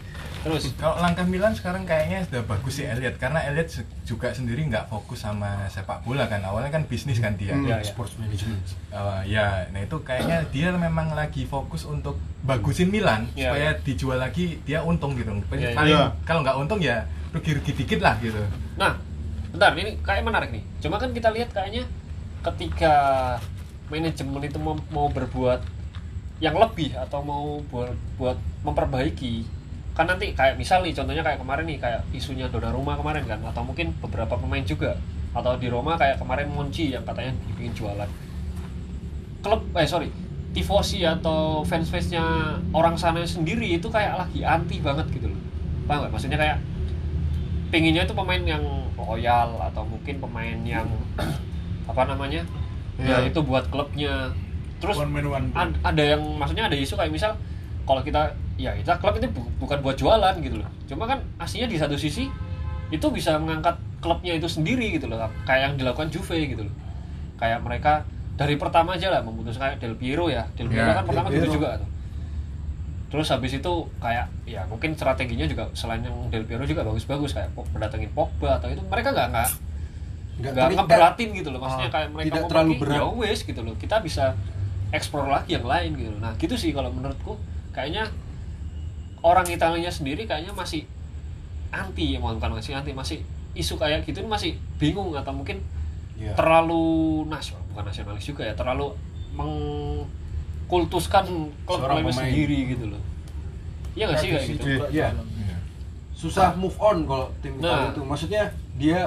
terus. 0.45 0.71
kalau 0.77 1.01
langkah 1.01 1.25
Milan 1.25 1.51
sekarang 1.51 1.83
kayaknya 1.83 2.23
sudah 2.23 2.45
bagus 2.45 2.77
sih 2.77 2.85
Elliot 2.85 3.17
karena 3.17 3.41
Elliot 3.43 3.69
juga 4.05 4.29
sendiri 4.31 4.61
nggak 4.65 4.87
fokus 4.87 5.21
sama 5.21 5.65
sepak 5.67 6.05
bola 6.05 6.29
kan 6.29 6.39
awalnya 6.41 6.69
kan 6.69 6.85
bisnis 6.85 7.19
kan 7.19 7.35
dia 7.35 7.53
Hmm. 7.53 7.65
Ya, 7.65 7.81
ya. 7.81 7.87
sports 7.87 8.15
management 8.15 8.61
Uh, 8.89 9.27
ya, 9.27 9.67
nah 9.73 9.83
itu 9.83 9.97
kayaknya 10.01 10.47
dia 10.49 10.71
memang 10.71 11.11
lagi 11.11 11.43
fokus 11.45 11.83
untuk 11.83 12.15
bagusin 12.41 12.89
Milan 12.89 13.27
Iya, 13.35 13.51
supaya 13.51 13.69
iya. 13.73 13.83
dijual 13.83 14.19
lagi 14.19 14.63
dia 14.63 14.81
untung 14.81 15.19
gitu. 15.19 15.35
Iya, 15.51 15.73
iya. 15.73 15.75
Paling 15.75 15.99
Iya. 15.99 16.07
kalau 16.23 16.41
nggak 16.47 16.57
untung 16.57 16.79
ya 16.79 17.03
rugi-rugi 17.35 17.75
dikit 17.75 17.99
lah 17.99 18.15
gitu. 18.23 18.39
Nah, 18.79 18.95
bentar 19.51 19.75
ini 19.75 19.99
kayak 19.99 20.23
menarik 20.23 20.55
nih. 20.55 20.63
Cuma 20.79 21.03
kan 21.03 21.11
kita 21.11 21.35
lihat 21.35 21.51
kayaknya 21.51 21.91
ketika 22.45 22.95
manajemen 23.89 24.43
itu 24.43 24.59
mau, 24.63 24.79
mau 24.91 25.11
berbuat 25.11 25.61
yang 26.39 26.55
lebih 26.55 26.95
atau 26.95 27.19
mau 27.19 27.59
buat 27.67 27.91
buat 28.15 28.39
memperbaiki 28.63 29.43
kan 29.95 30.11
nanti 30.11 30.35
kayak 30.35 30.59
misal 30.59 30.83
nih 30.83 30.91
contohnya 30.91 31.23
kayak 31.23 31.39
kemarin 31.39 31.65
nih 31.71 31.79
kayak 31.79 32.01
isunya 32.11 32.51
Donnarumma 32.51 32.99
kemarin 32.99 33.23
kan 33.25 33.39
atau 33.47 33.63
mungkin 33.63 33.95
beberapa 34.03 34.35
pemain 34.35 34.63
juga. 34.63 34.99
Atau 35.35 35.55
di 35.59 35.67
Roma 35.71 35.95
kayak 35.95 36.19
kemarin 36.19 36.51
Monchi 36.51 36.91
yang 36.91 37.03
katanya 37.03 37.31
ingin 37.59 37.75
jualan. 37.75 38.11
Klub 39.43 39.61
eh 39.77 39.87
sorry 39.87 40.09
tifosi 40.55 41.03
atau 41.03 41.67
fans 41.67 41.91
fansnya 41.91 42.23
orang 42.71 42.95
sana 42.95 43.27
sendiri 43.27 43.75
itu 43.75 43.91
kayak 43.91 44.15
lagi 44.15 44.47
anti 44.47 44.79
banget 44.79 45.11
gitu 45.11 45.27
loh. 45.27 45.41
Paham 45.87 46.07
nggak? 46.07 46.11
Maksudnya 46.15 46.39
kayak 46.39 46.59
pinginnya 47.71 48.07
itu 48.07 48.15
pemain 48.15 48.39
yang 48.39 48.63
loyal 48.95 49.59
atau 49.59 49.83
mungkin 49.83 50.23
pemain 50.23 50.59
yang 50.63 50.87
apa 51.91 52.03
namanya? 52.07 52.43
Ya 52.95 53.19
Iya. 53.19 53.35
itu 53.35 53.43
buat 53.43 53.67
klubnya. 53.71 54.31
Terus 54.79 54.95
one 54.95 55.11
man 55.11 55.27
one 55.27 55.47
ad- 55.55 55.79
ada 55.83 56.03
yang 56.15 56.23
maksudnya 56.39 56.71
ada 56.71 56.79
isu 56.79 56.95
kayak 56.95 57.11
misal 57.11 57.35
kalau 57.83 58.07
kita 58.07 58.39
ya 58.57 58.71
kita 58.73 58.97
klub 58.97 59.15
itu 59.15 59.27
bu- 59.29 59.51
bukan 59.59 59.79
buat 59.81 59.95
jualan 59.95 60.35
gitu 60.39 60.57
loh. 60.57 60.69
Cuma 60.85 61.05
kan 61.05 61.19
aslinya 61.37 61.67
di 61.67 61.77
satu 61.77 61.95
sisi 61.95 62.31
itu 62.89 63.07
bisa 63.09 63.35
mengangkat 63.37 63.75
klubnya 63.99 64.33
itu 64.33 64.47
sendiri 64.47 64.93
gitu 64.93 65.07
loh. 65.07 65.19
Kayak 65.43 65.61
yang 65.63 65.75
dilakukan 65.77 66.09
Juve 66.09 66.39
gitu 66.39 66.63
loh. 66.63 66.75
Kayak 67.35 67.61
mereka 67.61 68.07
dari 68.35 68.55
pertama 68.55 68.95
aja 68.95 69.09
lah 69.09 69.21
memutuskan 69.21 69.73
kayak 69.73 69.79
Del 69.79 69.95
Piero 69.95 70.27
ya. 70.27 70.47
Del 70.53 70.67
Piero 70.67 70.85
Ya, 70.85 70.93
kan 70.93 71.03
Del 71.03 71.11
pertama 71.11 71.27
gitu 71.29 71.39
Piero. 71.41 71.55
juga 71.55 71.69
tuh. 71.79 71.89
Terus 73.07 73.27
habis 73.29 73.53
itu 73.53 73.73
kayak 73.97 74.27
ya 74.45 74.67
mungkin 74.67 74.91
strateginya 74.93 75.47
juga 75.47 75.71
selain 75.73 76.03
yang 76.03 76.15
Del 76.29 76.43
Piero 76.43 76.63
juga 76.63 76.83
bagus-bagus 76.83 77.31
kayak 77.33 77.49
mendatangin 77.71 78.11
Pogba 78.11 78.59
atau 78.59 78.67
itu 78.69 78.83
mereka 78.85 79.11
nggak 79.11 79.29
nggak 79.31 79.49
nggak 80.35 80.67
ngeberatin 80.75 81.29
gitu 81.33 81.49
loh. 81.49 81.61
Maksudnya 81.61 81.89
Ah, 81.89 81.95
kayak 81.95 82.09
mereka 82.11 82.27
tidak 82.29 82.41
mau 82.41 82.51
terlalu 82.51 82.73
berat. 82.77 82.97
ya 82.97 83.05
wes 83.09 83.39
gitu 83.41 83.61
loh. 83.61 83.75
Kita 83.75 83.97
bisa 83.99 84.35
explore 84.91 85.27
lagi 85.29 85.55
yang 85.55 85.63
lain 85.65 85.91
gitu 85.95 86.11
loh. 86.11 86.21
nah 86.21 86.33
gitu 86.35 86.55
sih 86.55 86.71
kalau 86.71 86.91
menurutku. 86.91 87.39
Kayaknya 87.71 88.07
orang 89.25 89.49
Italia 89.49 89.89
sendiri 89.89 90.29
kayaknya 90.29 90.53
masih 90.53 90.85
anti 91.73 92.15
ya 92.15 92.21
bukan 92.21 92.53
masih 92.55 92.77
anti 92.77 92.93
masih 92.93 93.25
isu 93.57 93.75
kayak 93.75 94.05
gitu 94.05 94.21
masih 94.23 94.55
bingung 94.77 95.17
atau 95.17 95.33
mungkin 95.33 95.59
Iya. 96.15 96.31
terlalu 96.39 97.27
nasional 97.27 97.67
bukan 97.75 97.91
nasionalis 97.91 98.23
juga 98.23 98.47
ya 98.47 98.55
terlalu 98.55 98.95
mengkultuskan 99.35 101.27
klub 101.65 101.79
Seorang 101.83 101.99
klubnya 102.01 102.15
pemain. 102.15 102.23
sendiri 102.31 102.59
gitu 102.71 102.85
loh 102.87 103.03
iya 103.95 104.05
nggak 104.07 104.19
sih 104.19 104.29
kayak 104.31 104.47
gitu 104.49 104.67
Iya. 104.91 105.09
Iya. 105.11 105.57
susah 106.15 106.55
move 106.55 106.79
on 106.79 107.03
kalau 107.05 107.27
tim 107.41 107.59
Nah. 107.59 107.67
Italia 107.67 107.91
itu 107.91 108.03
maksudnya 108.03 108.43
dia 108.75 109.01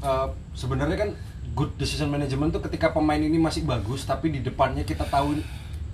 uh, 0.00 0.26
sebenarnya 0.52 0.96
kan 0.96 1.10
good 1.52 1.74
decision 1.74 2.06
management 2.08 2.52
tuh 2.52 2.62
ketika 2.62 2.90
pemain 2.90 3.18
ini 3.18 3.36
masih 3.36 3.62
bagus 3.62 4.02
tapi 4.02 4.30
di 4.30 4.40
depannya 4.40 4.82
kita 4.82 5.02
tahu 5.02 5.42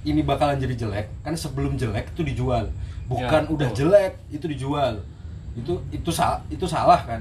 ini 0.03 0.21
bakalan 0.21 0.59
jadi 0.59 0.75
jelek 0.79 1.07
kan 1.23 1.33
sebelum 1.33 1.77
jelek 1.77 2.11
itu 2.11 2.23
dijual 2.25 2.69
bukan 3.11 3.43
Ya, 3.47 3.51
udah 3.51 3.69
betul. 3.71 3.79
jelek 3.89 4.13
itu 4.31 4.45
dijual. 4.49 4.95
Itu 5.53 5.83
itu 5.93 6.11
salah 6.11 6.41
itu 6.49 6.65
salah 6.65 7.01
kan? 7.05 7.21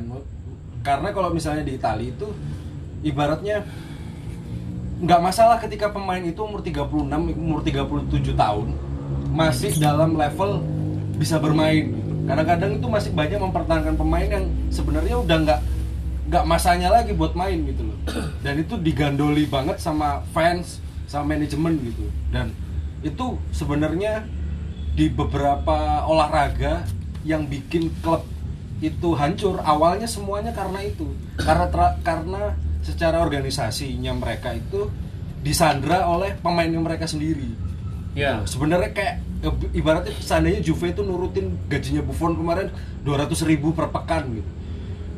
Karena 0.81 1.13
kalau 1.13 1.29
misalnya 1.29 1.61
di 1.61 1.77
Italia 1.77 2.09
itu 2.09 2.27
ibaratnya 3.05 3.65
nggak 5.01 5.21
masalah 5.21 5.57
ketika 5.57 5.89
pemain 5.89 6.21
itu 6.21 6.37
umur 6.37 6.61
36 6.61 7.09
umur 7.33 7.59
37 7.65 8.37
tahun 8.37 8.67
masih 9.33 9.73
dalam 9.81 10.13
level 10.13 10.61
bisa 11.17 11.41
bermain. 11.41 11.93
Kadang-kadang 12.25 12.77
itu 12.77 12.87
masih 12.87 13.11
banyak 13.17 13.39
mempertahankan 13.41 13.95
pemain 13.97 14.29
yang 14.29 14.45
sebenarnya 14.69 15.17
udah 15.19 15.37
nggak 15.41 15.59
nggak 16.31 16.45
masanya 16.47 16.89
lagi 16.93 17.11
buat 17.17 17.33
main 17.33 17.65
gitu 17.65 17.81
loh. 17.83 17.97
Dan 18.45 18.61
itu 18.61 18.77
digandoli 18.77 19.49
banget 19.49 19.81
sama 19.81 20.21
fans 20.31 20.79
sama 21.09 21.35
manajemen 21.35 21.75
gitu. 21.81 22.05
Dan 22.31 22.53
itu 23.01 23.35
sebenarnya 23.51 24.23
di 25.01 25.09
beberapa 25.09 26.05
olahraga 26.05 26.85
yang 27.25 27.49
bikin 27.49 27.89
klub 28.05 28.21
itu 28.85 29.17
hancur 29.17 29.57
awalnya 29.65 30.05
semuanya 30.05 30.53
karena 30.53 30.85
itu. 30.85 31.09
Karena 31.41 31.65
tra- 31.73 31.97
karena 32.05 32.53
secara 32.85 33.17
organisasinya 33.25 34.13
mereka 34.13 34.53
itu 34.53 34.93
disandra 35.41 36.05
oleh 36.05 36.37
pemainnya 36.37 36.77
mereka 36.77 37.09
sendiri. 37.09 37.49
Ya. 38.13 38.45
Sebenarnya 38.45 38.93
kayak 38.93 39.15
ibaratnya 39.73 40.13
seandainya 40.21 40.61
Juve 40.61 40.93
itu 40.93 41.01
nurutin 41.01 41.57
gajinya 41.65 42.05
Buffon 42.05 42.37
kemarin 42.37 42.69
200 43.01 43.41
ribu 43.49 43.73
per 43.73 43.89
pekan 43.89 44.37
gitu. 44.37 44.49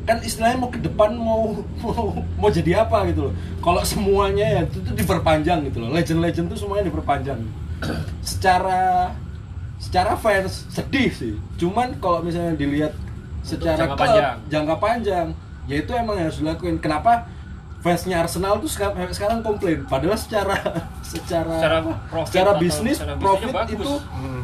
Kan 0.08 0.24
istilahnya 0.24 0.64
mau 0.64 0.72
ke 0.72 0.80
depan 0.80 1.12
mau 1.12 1.60
mau, 1.84 2.24
mau 2.40 2.48
jadi 2.48 2.88
apa 2.88 3.04
gitu 3.12 3.28
loh. 3.28 3.34
Kalau 3.60 3.84
semuanya 3.84 4.48
ya 4.48 4.60
itu 4.64 4.80
tuh 4.80 4.96
diperpanjang 4.96 5.68
gitu 5.68 5.84
loh. 5.84 5.92
Legend-legend 5.92 6.56
tuh 6.56 6.56
semuanya 6.56 6.88
diperpanjang. 6.88 7.40
Secara 8.24 9.12
secara 9.84 10.16
fans 10.16 10.64
sedih 10.72 11.12
sih 11.12 11.34
cuman 11.56 12.00
kalau 12.00 12.24
misalnya 12.24 12.56
dilihat 12.56 12.96
secara 13.44 13.76
jangka 13.76 13.92
klub, 13.92 14.00
panjang. 14.00 14.36
jangka 14.48 14.76
panjang 14.80 15.26
ya 15.64 15.76
itu 15.78 15.92
emang 15.92 16.16
yang 16.16 16.26
harus 16.28 16.40
dilakuin 16.40 16.76
kenapa 16.78 17.28
fansnya 17.80 18.24
Arsenal 18.24 18.56
tuh 18.56 18.68
sekarang, 18.68 18.96
sekarang 19.12 19.44
komplain 19.44 19.84
padahal 19.84 20.16
secara 20.16 20.56
secara 21.04 21.52
Secara 21.60 21.76
profit 22.08 22.28
secara 22.32 22.50
bisnis 22.56 22.96
secara 22.96 23.20
profit 23.20 23.52
bagus. 23.52 23.72
itu 23.76 23.92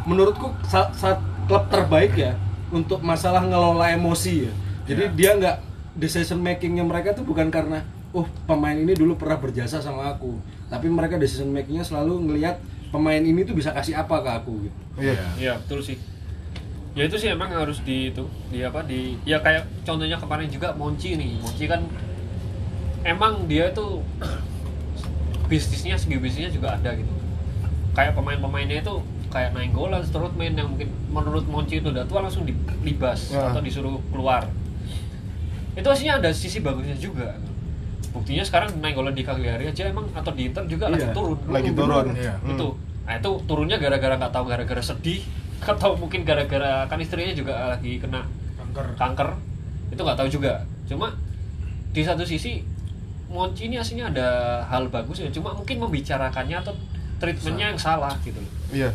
menurutku 0.04 0.52
saat, 0.64 0.92
saat 0.92 1.18
klub 1.48 1.64
terbaik 1.66 2.12
ya 2.14 2.36
untuk 2.68 3.00
masalah 3.00 3.40
ngelola 3.40 3.90
emosi 3.90 4.46
ya 4.46 4.52
jadi 4.86 5.02
Ya. 5.06 5.12
dia 5.16 5.30
nggak 5.38 5.56
decision 5.94 6.38
makingnya 6.38 6.84
mereka 6.84 7.14
tuh 7.14 7.24
bukan 7.24 7.48
karena 7.48 7.80
oh 8.10 8.26
pemain 8.44 8.74
ini 8.74 8.92
dulu 8.92 9.16
pernah 9.16 9.38
berjasa 9.38 9.80
sama 9.80 10.12
aku 10.12 10.36
tapi 10.68 10.86
mereka 10.86 11.16
decision 11.16 11.48
makingnya 11.48 11.82
selalu 11.82 12.28
ngelihat 12.28 12.60
pemain 12.90 13.18
ini 13.18 13.42
tuh 13.42 13.54
bisa 13.54 13.70
kasih 13.70 13.94
apa 13.94 14.18
ke 14.18 14.30
aku 14.34 14.52
gitu 14.62 14.78
Iya. 15.00 15.24
Iya 15.36 15.52
betul 15.58 15.80
sih. 15.80 15.96
Ya 16.92 17.06
itu 17.06 17.14
sih 17.14 17.30
emang 17.30 17.48
harus 17.48 17.80
di 17.80 18.10
itu 18.10 18.26
di 18.50 18.60
apa 18.60 18.82
di 18.82 19.14
ya 19.22 19.38
kayak 19.38 19.64
contohnya 19.80 20.18
kemarin 20.18 20.46
juga 20.46 20.74
Monci 20.74 21.14
nih. 21.14 21.38
Monci 21.38 21.64
kan 21.64 21.86
emang 23.02 23.46
dia 23.46 23.70
itu 23.70 24.02
bisnisnya 25.48 25.96
segi 25.96 26.16
bisnisnya 26.16 26.50
juga 26.50 26.74
ada 26.74 26.92
gitu 26.92 27.10
kayak 27.90 28.14
pemain-pemainnya 28.14 28.82
itu 28.82 28.94
kayak 29.30 29.50
Nainggolan, 29.50 30.02
Strootman 30.02 30.54
yang 30.54 30.68
mungkin 30.68 30.90
menurut 31.08 31.46
Monci 31.46 31.78
itu 31.78 31.88
udah 31.88 32.02
tua 32.04 32.22
langsung 32.22 32.42
dilibas 32.42 33.30
Ya. 33.30 33.50
atau 33.50 33.58
disuruh 33.58 33.98
keluar 34.10 34.46
itu 35.72 35.86
aslinya 35.86 36.18
ada 36.18 36.30
sisi 36.30 36.58
bagusnya 36.58 36.94
juga 36.94 37.38
buktinya 38.10 38.42
sekarang 38.42 38.74
Nainggolan 38.82 39.14
di 39.14 39.22
Cagliari 39.22 39.70
aja 39.70 39.86
emang 39.86 40.06
atau 40.10 40.34
di 40.34 40.50
Inter 40.50 40.66
juga 40.66 40.90
lagi 40.90 41.06
Iya. 41.06 41.14
turun. 41.14 41.38
lagi 41.46 41.70
turun. 41.70 42.06
Iya. 42.14 42.34
Hmm. 42.42 42.50
itu. 42.54 42.68
Nah 43.06 43.14
itu 43.18 43.30
turunnya 43.46 43.76
gara-gara 43.78 44.14
nggak 44.18 44.32
tahu 44.34 44.44
gara-gara 44.50 44.82
sedih 44.82 45.20
atau 45.72 45.94
mungkin 45.94 46.26
gara-gara 46.26 46.86
kan 46.90 46.98
istrinya 46.98 47.34
juga 47.34 47.76
lagi 47.76 48.02
kena 48.02 48.26
kanker. 48.58 48.86
kanker. 48.98 49.28
Itu 49.94 50.00
nggak 50.02 50.18
tahu 50.18 50.28
juga. 50.30 50.62
Cuma 50.86 51.14
di 51.90 52.02
satu 52.02 52.22
sisi 52.22 52.62
Monci 53.30 53.70
ini 53.70 53.78
aslinya 53.78 54.10
ada 54.10 54.28
hal 54.66 54.90
bagus 54.90 55.22
ya. 55.22 55.30
Cuma 55.30 55.54
mungkin 55.54 55.78
membicarakannya 55.78 56.66
atau 56.66 56.74
treatmentnya 57.22 57.70
yang 57.70 57.78
salah 57.78 58.10
gitu 58.26 58.42
loh. 58.42 58.52
Iya. 58.74 58.90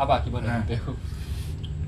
Apa? 0.00 0.24
Gimana? 0.24 0.64
Nah. 0.64 0.80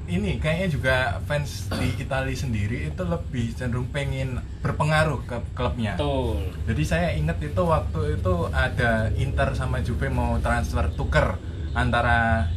Ini 0.07 0.38
kayaknya 0.38 0.69
juga 0.71 0.97
fans 1.27 1.66
di 1.71 1.99
Italia 1.99 2.35
sendiri 2.35 2.87
itu 2.88 3.03
lebih 3.03 3.55
cenderung 3.55 3.90
pengen 3.90 4.38
berpengaruh 4.62 5.21
ke 5.27 5.37
klubnya. 5.53 5.99
betul 5.99 6.42
Jadi 6.66 6.83
saya 6.87 7.09
ingat 7.14 7.38
itu 7.42 7.62
waktu 7.62 8.19
itu 8.19 8.35
ada 8.51 9.11
Inter 9.19 9.55
sama 9.59 9.83
Juve 9.83 10.07
mau 10.11 10.38
transfer 10.38 10.90
tuker 10.95 11.38
antara 11.75 12.49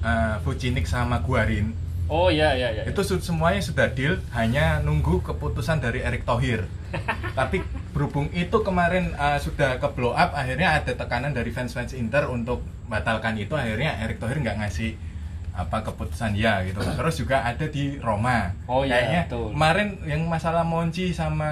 uh, 0.00 0.38
Vucinic 0.42 0.86
sama 0.86 1.20
Guarin. 1.20 1.74
oh 2.04 2.28
ya 2.28 2.52
ya 2.52 2.68
ya 2.68 2.84
Itu 2.84 3.00
semuanya 3.00 3.64
sudah 3.64 3.88
deal, 3.88 4.20
hanya 4.36 4.76
nunggu 4.84 5.24
keputusan 5.24 5.80
dari 5.80 6.04
Erick 6.04 6.28
Thohir. 6.28 6.68
Tapi 7.38 7.64
berhubung 7.96 8.28
itu 8.36 8.60
kemarin 8.60 9.16
uh, 9.16 9.40
sudah 9.40 9.80
ke 9.80 9.88
blow 9.96 10.12
up, 10.12 10.36
akhirnya 10.36 10.78
ada 10.78 10.92
tekanan 10.92 11.32
dari 11.32 11.48
fans-fans 11.48 11.96
Inter 11.96 12.28
untuk 12.28 12.60
batalkan 12.86 13.40
itu. 13.40 13.56
Akhirnya 13.56 13.96
Erick 14.04 14.20
Thohir 14.20 14.36
nggak 14.36 14.60
ngasih 14.60 14.94
apa 15.54 15.86
keputusan 15.86 16.34
ya 16.34 16.66
gitu. 16.66 16.82
Terus 16.82 17.14
juga 17.14 17.46
ada 17.46 17.66
di 17.70 17.94
Roma. 18.02 18.50
Oh, 18.66 18.82
iya, 18.82 18.98
kayaknya 18.98 19.22
betul. 19.30 19.46
kemarin 19.54 19.88
yang 20.02 20.22
masalah 20.26 20.66
Monchi 20.66 21.14
sama 21.14 21.50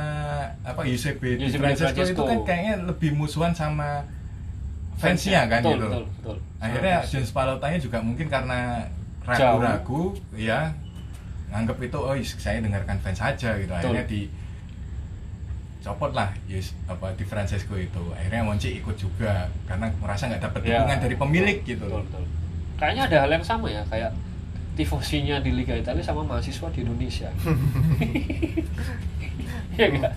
apa 0.67 0.83
Di 0.83 0.99
Di 0.99 1.55
Francesco 1.55 2.03
itu 2.03 2.23
kan 2.27 2.38
kayaknya 2.43 2.75
lebih 2.83 3.15
musuhan 3.15 3.55
sama 3.55 4.03
fansnya 4.99 5.47
kan 5.47 5.62
betul, 5.62 5.79
gitu. 5.79 5.87
betul, 5.87 6.05
betul. 6.19 6.37
Akhirnya 6.62 6.97
James 7.07 7.31
Palotanya 7.31 7.79
juga 7.79 7.99
mungkin 8.03 8.27
karena 8.27 8.87
ragu-ragu 9.23 10.19
ya 10.35 10.75
nganggap 11.53 11.79
itu 11.85 11.99
oh 11.99 12.17
saya 12.23 12.59
dengarkan 12.65 12.97
fans 13.03 13.21
saja 13.21 13.55
gitu 13.61 13.71
akhirnya 13.71 14.05
di 14.09 14.27
copot 15.83 16.15
lah 16.15 16.31
yes 16.47 16.73
apa 16.87 17.11
di 17.19 17.27
Francesco 17.27 17.75
itu 17.75 18.03
akhirnya 18.15 18.47
Monchi 18.47 18.79
ikut 18.79 18.95
juga 18.97 19.51
karena 19.67 19.91
merasa 19.99 20.31
nggak 20.31 20.43
dapat 20.43 20.61
Ya, 20.62 20.81
dukungan 20.81 20.99
dari 21.03 21.17
pemilik 21.19 21.59
gitu 21.67 21.85
betul, 21.87 22.03
betul. 22.07 22.25
Kayaknya 22.83 23.07
ada 23.07 23.16
hal 23.23 23.31
yang 23.31 23.47
sama 23.47 23.71
ya 23.71 23.87
kayak 23.87 24.11
tifosinya 24.75 25.38
di 25.38 25.55
Liga 25.55 25.79
Italia 25.79 26.03
sama 26.03 26.27
mahasiswa 26.27 26.66
di 26.75 26.83
Indonesia 26.83 27.31
Iya 29.79 29.87
enggak 29.88 30.14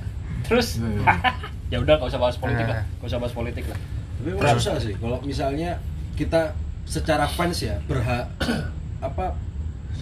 terus 0.50 0.82
ya 1.72 1.78
udah 1.78 1.94
nggak 2.02 2.10
usah 2.10 2.22
bahas 2.22 2.38
politik 2.42 2.66
lah 2.66 2.82
nggak 2.82 3.10
usah 3.14 3.20
bahas 3.22 3.34
politik 3.38 3.66
lah 3.70 3.78
Tapi 4.26 4.58
susah 4.58 4.82
sih 4.82 4.98
kalau 4.98 5.22
misalnya 5.22 5.78
kita 6.18 6.58
secara 6.90 7.30
fans 7.30 7.62
ya 7.62 7.78
berhak 7.86 8.26
apa 9.08 9.38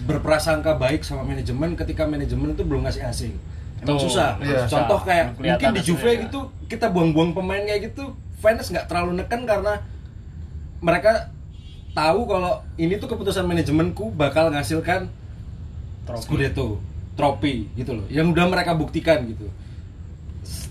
berprasangka 0.04 0.76
baik 0.76 1.06
sama 1.06 1.24
manajemen 1.24 1.72
ketika 1.78 2.04
manajemen 2.04 2.52
itu 2.52 2.66
belum 2.66 2.84
ngasih 2.84 3.02
hasil. 3.06 3.32
Emang 3.80 3.96
Tuh, 3.96 4.10
susah. 4.10 4.36
iya. 4.42 4.66
Contoh 4.68 5.00
Susah. 5.00 5.08
kayak 5.08 5.24
mungkin 5.38 5.70
di 5.74 5.82
Juve 5.82 6.02
hasilnya. 6.02 6.24
gitu 6.28 6.40
kita 6.68 6.86
buang-buang 6.92 7.30
pemain 7.32 7.62
kayak 7.62 7.92
gitu 7.92 8.12
fans 8.42 8.68
nggak 8.68 8.86
terlalu 8.90 9.22
neken 9.22 9.48
karena 9.48 9.80
mereka 10.84 11.32
tahu 11.94 12.20
kalau 12.26 12.60
ini 12.76 12.98
tuh 12.98 13.06
keputusan 13.06 13.46
manajemenku 13.46 14.10
bakal 14.12 14.50
menghasilkan 14.50 15.08
Trofi. 16.04 16.20
Scudetto, 16.28 16.84
trofi 17.16 17.64
gitu 17.80 17.96
loh. 17.96 18.04
Yang 18.12 18.36
udah 18.36 18.44
mereka 18.52 18.76
buktikan 18.76 19.24
gitu. 19.24 19.48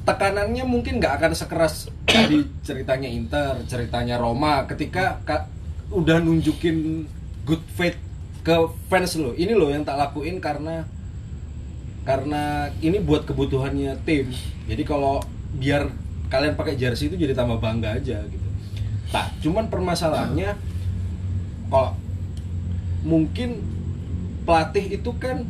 Tekanannya 0.05 0.62
mungkin 0.62 1.01
nggak 1.01 1.17
akan 1.17 1.31
sekeras 1.33 1.89
tadi 2.05 2.45
ceritanya 2.62 3.09
Inter, 3.09 3.65
ceritanya 3.65 4.21
Roma 4.21 4.69
ketika 4.69 5.17
ka- 5.25 5.49
udah 5.89 6.21
nunjukin 6.21 7.09
good 7.49 7.65
faith 7.73 7.97
ke 8.45 8.55
fans 8.93 9.17
lo. 9.17 9.33
Ini 9.33 9.57
loh 9.57 9.73
yang 9.73 9.81
tak 9.81 9.97
lakuin 9.97 10.38
karena 10.38 10.86
karena 12.03 12.69
ini 12.83 12.99
buat 13.01 13.25
kebutuhannya 13.25 13.97
tim. 14.05 14.29
Jadi 14.69 14.83
kalau 14.86 15.23
biar 15.57 15.89
kalian 16.29 16.53
pakai 16.53 16.77
jersey 16.77 17.09
itu 17.09 17.17
jadi 17.17 17.33
tambah 17.33 17.57
bangga 17.57 17.97
aja 17.97 18.21
gitu. 18.27 18.47
Nah, 19.09 19.29
cuman 19.41 19.65
permasalahannya 19.71 20.72
kalau 21.73 21.97
mungkin 23.03 23.65
pelatih 24.43 24.93
itu 24.93 25.09
kan 25.17 25.41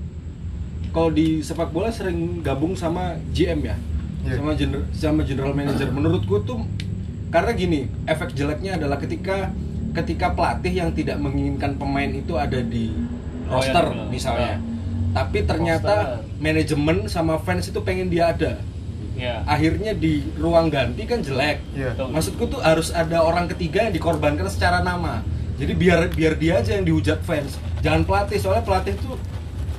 kalau 0.90 1.12
di 1.12 1.42
sepak 1.42 1.70
bola 1.70 1.92
sering 1.92 2.40
gabung 2.40 2.74
sama 2.74 3.20
GM 3.30 3.60
ya 3.62 3.76
Iya. 4.24 4.40
sama 4.40 4.56
gener- 4.56 4.88
sama 4.94 5.22
general 5.22 5.52
manager 5.52 5.92
menurutku 5.92 6.40
tuh 6.42 6.64
karena 7.28 7.52
gini 7.52 7.80
efek 8.08 8.32
jeleknya 8.32 8.80
adalah 8.80 8.96
ketika 8.96 9.52
ketika 9.92 10.32
pelatih 10.32 10.72
yang 10.74 10.96
tidak 10.96 11.20
menginginkan 11.20 11.76
pemain 11.76 12.08
itu 12.08 12.32
ada 12.34 12.64
di 12.64 12.88
Oh, 13.44 13.60
roster 13.60 13.84
iya, 13.86 14.08
misalnya 14.08 14.54
iya. 14.56 14.58
tapi 15.14 15.44
ternyata 15.44 15.96
Roster. 16.16 16.40
manajemen 16.40 16.98
sama 17.06 17.36
fans 17.38 17.68
itu 17.68 17.84
pengen 17.84 18.08
dia 18.08 18.32
ada 18.32 18.64
ya 19.14 19.44
akhirnya 19.44 19.92
di 19.94 20.24
ruang 20.34 20.72
ganti 20.72 21.04
kan 21.04 21.20
jelek 21.20 21.60
Iya. 21.76 21.92
Betul. 21.92 22.08
maksudku 22.10 22.44
tuh 22.48 22.62
harus 22.64 22.90
ada 22.90 23.20
orang 23.20 23.52
ketiga 23.52 23.84
yang 23.84 23.94
dikorbankan 23.94 24.48
secara 24.48 24.80
nama 24.80 25.20
jadi 25.56 25.74
biar 25.74 26.00
biar 26.10 26.34
dia 26.36 26.54
aja 26.58 26.72
yang 26.74 26.84
dihujat 26.84 27.20
fans 27.22 27.56
jangan 27.80 28.02
pelatih 28.04 28.38
soalnya 28.38 28.64
pelatih 28.64 28.94
tuh 28.96 29.16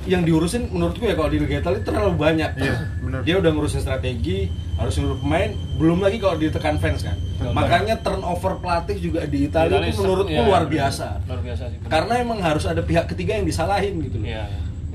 yang 0.05 0.21
diurusin 0.21 0.69
menurutku 0.69 1.01
ya 1.01 1.13
kalau 1.13 1.27
di 1.27 1.39
Liga 1.39 1.57
Italia 1.59 1.81
itu 1.81 1.87
terlalu 1.87 2.13
banyak 2.13 2.51
Iya, 2.55 2.75
bener. 2.99 3.19
dia 3.25 3.35
udah 3.35 3.49
ngurusin 3.49 3.81
strategi 3.81 4.47
harus 4.75 4.93
ngurus 4.95 5.17
pemain 5.17 5.49
belum 5.75 5.97
lagi 5.99 6.17
kalau 6.17 6.37
ditekan 6.37 6.77
fans 6.77 7.01
kan 7.01 7.17
Betul. 7.17 7.51
makanya 7.51 7.95
turnover 7.99 8.53
pelatih 8.59 8.97
juga 9.01 9.25
di 9.25 9.49
Italia 9.49 9.81
itu 9.81 9.97
menurutku 9.97 10.29
ya, 10.31 10.45
luar 10.45 10.63
biasa 10.65 11.25
luar 11.25 11.41
biasa 11.41 11.63
sih 11.67 11.77
benar. 11.79 11.89
karena 11.91 12.13
emang 12.21 12.39
harus 12.39 12.63
ada 12.63 12.79
pihak 12.79 13.05
ketiga 13.07 13.33
yang 13.33 13.43
disalahin 13.43 13.97
gitu 13.99 14.17
loh 14.17 14.29
Iya, 14.29 14.45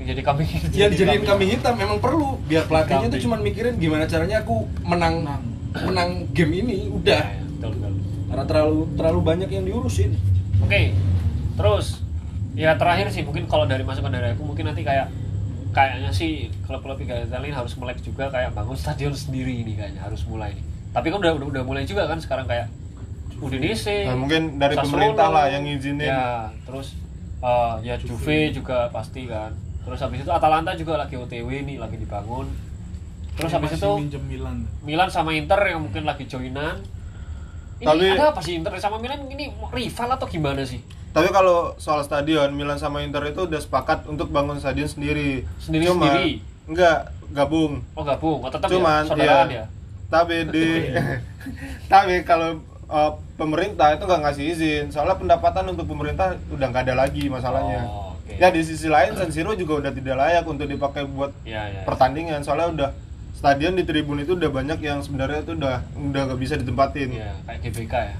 jadi 0.07 0.21
kambing 0.23 0.47
yang 0.73 0.89
dijadiin 0.89 1.21
kambing 1.21 1.49
hitam 1.51 1.75
memang 1.75 1.99
perlu 1.99 2.39
biar 2.41 2.65
pelatihnya 2.65 3.05
Kambing. 3.05 3.21
cuma 3.21 3.35
mikirin 3.37 3.75
gimana 3.77 4.07
caranya 4.07 4.41
aku 4.41 4.63
menang 4.81 5.21
Menang. 5.21 5.43
menang 5.83 6.09
game 6.31 6.53
ini 6.57 6.87
udah 6.89 7.19
Iya, 7.21 7.35
iya, 7.35 7.45
betul, 7.51 7.71
betul. 7.75 7.93
karena 8.25 8.43
terlalu 8.47 8.79
terlalu 8.95 9.19
banyak 9.21 9.49
yang 9.51 9.63
diurusin 9.63 10.15
Oke, 10.63 10.95
terus 11.57 12.01
ya 12.51 12.75
terakhir 12.75 13.07
sih 13.11 13.23
mungkin 13.23 13.47
kalau 13.47 13.63
dari 13.63 13.83
masukan 13.83 14.11
dari 14.11 14.35
aku 14.35 14.43
mungkin 14.43 14.67
nanti 14.67 14.83
kayak 14.83 15.07
kayaknya 15.71 16.11
sih 16.11 16.51
klub-klub 16.67 16.99
Liga 16.99 17.23
Italia 17.23 17.55
harus 17.55 17.73
melek 17.79 18.03
juga 18.03 18.27
kayak 18.27 18.51
bangun 18.51 18.75
stadion 18.75 19.15
sendiri 19.15 19.63
ini 19.63 19.79
kayaknya 19.79 20.03
harus 20.03 20.27
mulai 20.27 20.51
nih. 20.55 20.65
Tapi 20.91 21.07
kan 21.07 21.17
udah 21.23 21.31
udah, 21.39 21.47
udah 21.47 21.63
mulai 21.63 21.83
juga 21.87 22.07
kan 22.07 22.19
sekarang 22.19 22.45
kayak 22.47 22.67
Udinese. 23.41 24.05
Nah, 24.05 24.15
mungkin 24.19 24.61
dari 24.61 24.77
Sassuolo, 24.77 24.91
pemerintah 24.93 25.27
lah 25.33 25.45
yang 25.49 25.65
ngizinin. 25.65 26.05
Ya, 26.05 26.53
terus 26.67 26.93
eh, 27.41 27.73
ya 27.81 27.95
Juve 27.97 28.53
juga 28.53 28.91
pasti 28.93 29.25
kan. 29.25 29.55
Terus 29.81 29.97
habis 29.97 30.21
itu 30.21 30.29
Atalanta 30.29 30.77
juga 30.77 31.01
lagi 31.01 31.17
OTW 31.17 31.65
nih 31.65 31.81
lagi 31.81 31.97
dibangun. 31.97 32.45
Terus 33.33 33.51
habis 33.57 33.81
itu 33.81 33.91
Milan 34.29 34.69
Milan 34.85 35.09
sama 35.09 35.33
Inter 35.33 35.57
yang 35.65 35.81
mungkin 35.81 36.05
lagi 36.05 36.29
joinan. 36.29 36.85
Ini 37.81 37.87
Tapi- 37.89 38.13
ada 38.13 38.29
apa 38.29 38.41
sih 38.45 38.53
Inter 38.55 38.77
sama 38.77 39.01
Milan 39.01 39.25
ini 39.25 39.49
rival 39.73 40.09
atau 40.13 40.29
gimana 40.29 40.61
sih? 40.61 40.85
Tapi 41.11 41.27
kalau 41.27 41.73
soal 41.75 42.05
stadion, 42.05 42.53
Milan 42.53 42.77
sama 42.77 43.01
Inter 43.01 43.25
itu 43.25 43.43
udah 43.43 43.57
sepakat 43.57 44.05
untuk 44.05 44.29
bangun 44.29 44.61
stadion 44.61 44.85
sendiri. 44.85 45.43
Sendiri-sendiri? 45.57 46.45
Enggak, 46.69 47.09
gabung. 47.33 47.81
Oh 47.91 48.05
gabung, 48.05 48.39
oh, 48.39 48.47
tetap 48.47 48.69
Cuman 48.69 49.01
ya, 49.01 49.09
saudaraan 49.09 49.47
iya. 49.49 49.57
ya. 49.57 49.65
Tapi 50.07 50.35
di 50.47 50.65
tapi 51.91 52.21
kalau 52.21 52.61
uh, 52.85 53.11
pemerintah 53.33 53.91
itu 53.91 54.05
nggak 54.05 54.21
ngasih 54.21 54.45
izin. 54.47 54.85
Soalnya 54.87 55.17
pendapatan 55.17 55.65
untuk 55.67 55.89
pemerintah 55.89 56.37
udah 56.47 56.67
nggak 56.69 56.85
ada 56.85 56.95
lagi 56.95 57.27
masalahnya. 57.27 57.81
Oh, 57.83 58.13
oke. 58.13 58.37
Ya 58.37 58.53
di 58.53 58.61
sisi 58.61 58.85
lain 58.85 59.17
San 59.17 59.33
Siro 59.33 59.57
juga 59.57 59.81
udah 59.81 59.91
tidak 59.91 60.15
layak 60.15 60.45
untuk 60.45 60.69
dipakai 60.69 61.03
buat 61.03 61.33
Ya, 61.41 61.65
ya. 61.65 61.81
pertandingan. 61.83 62.45
Soalnya 62.45 62.67
udah 62.69 62.89
stadion 63.41 63.73
di 63.73 63.81
tribun 63.81 64.21
itu 64.21 64.37
udah 64.37 64.53
banyak 64.53 64.77
yang 64.85 65.01
sebenarnya 65.01 65.41
itu 65.41 65.57
udah 65.57 65.81
udah 65.97 66.21
nggak 66.29 66.39
bisa 66.39 66.61
ditempatin. 66.61 67.09
Iya, 67.09 67.33
kayak 67.49 67.59
GBK 67.65 67.93
ya. 67.97 68.15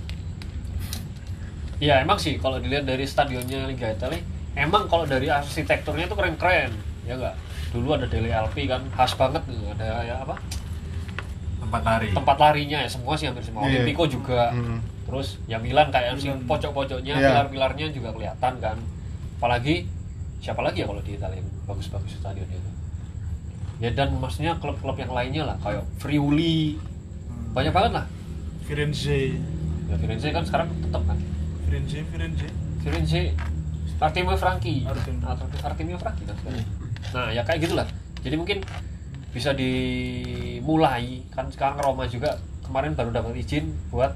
Iya, 1.81 1.95
emang 2.01 2.17
sih 2.17 2.41
kalau 2.41 2.57
dilihat 2.57 2.89
dari 2.89 3.05
stadionnya 3.05 3.69
Liga 3.69 3.93
Italia, 3.93 4.21
emang 4.57 4.89
kalau 4.89 5.05
dari 5.05 5.29
arsitekturnya 5.29 6.09
itu 6.09 6.17
keren-keren, 6.17 6.73
ya 7.05 7.17
enggak? 7.17 7.37
Dulu 7.69 7.93
ada 7.93 8.09
Dele 8.09 8.33
Alpi 8.33 8.65
kan, 8.65 8.81
khas 8.97 9.13
banget 9.13 9.45
tuh, 9.45 9.61
ada 9.77 10.01
ya 10.01 10.25
apa? 10.25 10.41
tempat 11.61 11.81
lari 11.87 12.07
Tempat 12.11 12.37
larinya 12.41 12.77
ya 12.83 12.89
semua 12.91 13.13
sih 13.15 13.29
hampir 13.31 13.45
semua. 13.47 13.63
Olimpico 13.63 14.03
juga. 14.03 14.51
Hmm. 14.51 14.83
Terus 15.07 15.39
ya 15.47 15.55
Milan 15.61 15.87
kayak 15.93 16.19
si 16.19 16.27
pojok-pojoknya, 16.27 17.13
Iya. 17.15 17.29
pilar-pilarnya 17.31 17.87
juga 17.93 18.09
kelihatan 18.11 18.53
kan. 18.59 18.77
Apalagi 19.39 19.87
siapa 20.43 20.59
lagi 20.65 20.83
ya 20.83 20.87
kalau 20.89 20.99
di 20.99 21.15
Italia 21.15 21.39
bagus-bagus 21.69 22.17
stadionnya 22.19 22.57
itu. 22.59 22.70
Ya 23.81 23.89
dan 23.91 24.13
maksudnya 24.15 24.53
klub-klub 24.61 24.93
yang 24.95 25.09
lainnya 25.09 25.43
lah 25.43 25.57
kayak 25.59 25.81
Friuli. 25.97 26.77
Banyak 27.51 27.73
banget 27.73 27.91
lah. 27.97 28.05
Firenze. 28.63 29.35
Ya 29.89 29.95
Firenze 29.97 30.29
kan 30.29 30.45
sekarang 30.45 30.69
tetap 30.79 31.01
kan? 31.03 31.17
Firenze 31.65 31.99
Firenze. 32.07 32.47
Firenze 32.79 33.21
Artemio 33.97 34.37
Franchi. 34.37 34.85
Artemio. 34.85 35.25
Art- 35.25 35.65
Artemio 35.65 35.97
Franchi 35.97 36.23
kan 36.23 36.35
sekarang. 36.37 36.65
nah 37.11 37.27
ya 37.27 37.41
kayak 37.41 37.65
gitulah. 37.65 37.87
Jadi 38.21 38.35
mungkin 38.37 38.61
bisa 39.33 39.51
dimulai 39.51 41.25
kan 41.33 41.49
sekarang 41.49 41.81
Roma 41.81 42.05
juga 42.05 42.37
kemarin 42.61 42.93
baru 42.93 43.09
dapat 43.09 43.33
izin 43.35 43.73
buat 43.89 44.13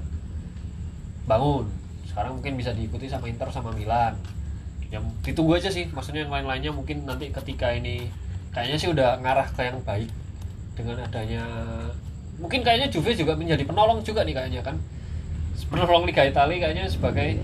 bangun. 1.26 1.66
Sekarang 2.06 2.38
mungkin 2.38 2.54
bisa 2.54 2.70
diikuti 2.70 3.10
sama 3.10 3.26
Inter 3.26 3.50
sama 3.50 3.74
Milan. 3.74 4.14
Yang 4.88 5.10
ditunggu 5.26 5.58
aja 5.58 5.68
sih 5.68 5.90
maksudnya 5.90 6.22
yang 6.24 6.32
lain-lainnya 6.32 6.70
mungkin 6.70 7.02
nanti 7.04 7.34
ketika 7.34 7.74
ini 7.74 8.06
kayaknya 8.56 8.76
sih 8.78 8.88
udah 8.88 9.20
ngarah 9.20 9.44
ke 9.46 9.60
yang 9.62 9.78
baik 9.82 10.08
dengan 10.72 10.96
adanya 10.98 11.44
mungkin 12.36 12.60
kayaknya 12.62 12.88
Juve 12.88 13.12
juga 13.12 13.36
menjadi 13.36 13.62
penolong 13.62 14.00
juga 14.00 14.24
nih 14.24 14.32
kayaknya 14.34 14.62
kan 14.62 14.80
penolong 15.68 16.04
Liga 16.04 16.24
Italia 16.24 16.56
kayaknya 16.58 16.84
sebagai 16.86 17.36